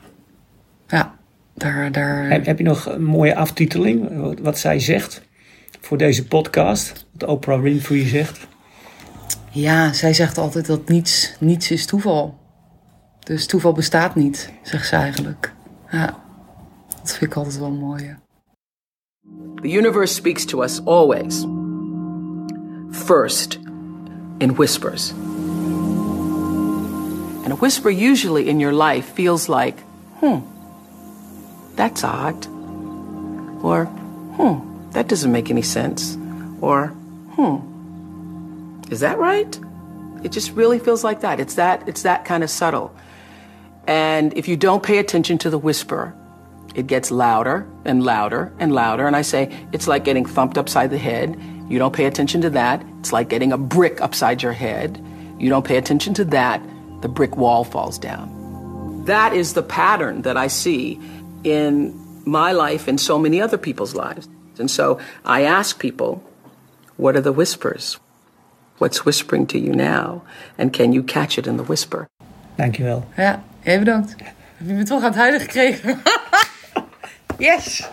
ja, 0.88 1.16
daar... 1.54 1.92
daar... 1.92 2.30
Heb, 2.30 2.46
heb, 2.46 2.58
je 2.58 2.64
nog 2.64 2.86
een 2.86 3.04
mooie 3.04 3.36
aftiteling, 3.36 4.18
wat, 4.20 4.40
wat 4.40 4.60
zij 4.60 4.80
zegt 4.80 5.22
voor 5.80 5.98
deze 5.98 6.28
podcast? 6.28 7.06
Wat 7.12 7.30
Oprah 7.30 7.62
Winfrey 7.62 8.08
zegt? 8.08 8.48
Ja, 9.50 9.94
zij 9.94 10.14
zegt 10.14 10.38
altijd 10.38 10.66
dat 10.66 10.90
niets, 10.90 11.34
niets 11.40 11.72
is 11.72 11.86
toeval. 11.86 12.41
Dus 13.24 13.48
toeval 13.48 13.72
bestaat 13.72 14.16
niet, 14.16 14.50
zegt 14.62 14.88
ze 14.88 14.96
eigenlijk. 14.96 15.54
Ja, 15.92 16.20
dat 17.02 17.12
vind 17.12 17.32
ik 17.32 17.38
altijd 17.38 17.58
wel 17.58 17.72
mooi. 17.72 18.16
The 19.62 19.78
universe 19.78 20.14
speaks 20.14 20.46
to 20.46 20.62
us 20.62 20.86
always. 20.86 21.46
First, 22.92 23.60
in 24.38 24.56
whispers. 24.56 25.14
And 27.44 27.52
a 27.52 27.56
whisper 27.56 27.90
usually 27.90 28.48
in 28.48 28.60
your 28.60 28.74
life 28.74 29.14
feels 29.14 29.48
like, 29.48 29.80
hmm, 30.20 30.40
that's 31.76 32.04
odd. 32.04 32.48
Or, 33.62 33.86
hmm, 34.38 34.60
that 34.92 35.08
doesn't 35.08 35.32
make 35.32 35.50
any 35.50 35.62
sense. 35.62 36.18
Or, 36.60 36.88
hmm, 37.36 37.58
is 38.90 39.00
that 39.00 39.18
right? 39.18 39.60
It 40.24 40.32
just 40.32 40.52
really 40.56 40.80
feels 40.80 41.04
like 41.04 41.22
that. 41.22 41.40
It's 41.40 41.56
that 41.56 41.88
it's 41.88 42.02
that 42.04 42.26
kind 42.26 42.44
of 42.44 42.50
subtle. 42.50 42.92
And 43.88 44.34
if 44.38 44.48
you 44.48 44.58
don't 44.58 44.84
pay 44.84 44.98
attention 44.98 45.38
to 45.40 45.50
the 45.50 45.58
whisper, 45.58 46.14
it 46.76 46.88
gets 46.88 47.12
louder 47.12 47.68
and 47.84 48.04
louder 48.04 48.54
and 48.60 48.74
louder. 48.74 49.08
And 49.08 49.16
I 49.16 49.22
say, 49.22 49.68
it's 49.72 49.88
like 49.88 50.04
getting 50.04 50.26
thumped 50.26 50.58
upside 50.58 50.90
the 50.90 50.98
head. 50.98 51.40
You 51.68 51.80
don't 51.80 51.94
pay 51.94 52.06
attention 52.06 52.42
to 52.42 52.50
that. 52.52 52.84
It's 53.00 53.12
like 53.12 53.30
getting 53.30 53.52
a 53.52 53.58
brick 53.58 54.02
upside 54.02 54.42
your 54.42 54.54
head. 54.54 55.04
You 55.40 55.50
don't 55.50 55.66
pay 55.66 55.78
attention 55.78 56.14
to 56.16 56.26
that. 56.26 56.62
The 57.02 57.10
brick 57.10 57.36
wall 57.36 57.64
falls 57.64 57.98
down. 57.98 59.06
That 59.06 59.34
is 59.34 59.54
the 59.54 59.64
pattern 59.64 60.22
that 60.22 60.38
I 60.38 60.48
see 60.48 61.00
in 61.44 61.98
my 62.26 62.52
life 62.52 62.88
and 62.88 63.00
so 63.00 63.18
many 63.18 63.42
other 63.42 63.58
people's 63.58 63.96
lives. 63.96 64.30
And 64.60 64.70
so 64.70 65.00
I 65.26 65.42
ask 65.42 65.80
people, 65.80 66.24
what 66.98 67.16
are 67.16 67.22
the 67.22 67.32
whispers? 67.32 68.00
what's 68.82 69.06
whispering 69.06 69.46
to 69.46 69.60
you 69.60 69.72
now? 69.72 70.24
And 70.58 70.74
can 70.74 70.92
you 70.92 71.04
catch 71.04 71.38
it 71.38 71.46
in 71.46 71.58
the 71.58 71.64
whisper? 71.64 72.10
thank 72.58 72.76
Dankjewel. 72.78 73.06
Ja, 73.18 73.40
jij 73.64 73.80
bedankt. 73.80 74.16
Heb 74.58 74.68
je 74.68 74.74
me 74.74 74.84
toch 74.84 75.00
aan 75.00 75.08
het 75.08 75.16
huilen 75.16 75.40
gekregen? 75.40 76.02
yes! 77.38 77.90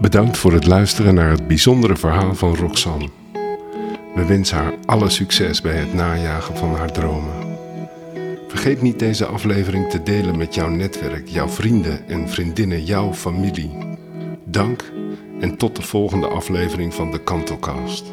Bedankt 0.00 0.38
voor 0.38 0.52
het 0.52 0.66
luisteren 0.66 1.14
naar 1.14 1.30
het 1.30 1.46
bijzondere 1.46 1.96
verhaal 1.96 2.34
van 2.34 2.54
Roxanne. 2.54 3.08
We 4.14 4.24
wensen 4.26 4.56
haar 4.56 4.74
alle 4.86 5.10
succes 5.10 5.60
bij 5.60 5.76
het 5.76 5.94
najagen 5.94 6.56
van 6.56 6.74
haar 6.74 6.92
dromen. 6.92 7.58
Vergeet 8.48 8.82
niet 8.82 8.98
deze 8.98 9.26
aflevering 9.26 9.90
te 9.90 10.02
delen 10.02 10.38
met 10.38 10.54
jouw 10.54 10.68
netwerk, 10.68 11.28
jouw 11.28 11.48
vrienden 11.48 12.08
en 12.08 12.28
vriendinnen, 12.28 12.84
jouw 12.84 13.14
familie. 13.14 13.70
Dank 14.44 14.92
en 15.40 15.56
tot 15.56 15.76
de 15.76 15.82
volgende 15.82 16.28
aflevering 16.28 16.94
van 16.94 17.10
de 17.10 17.22
Kantocast. 17.22 18.12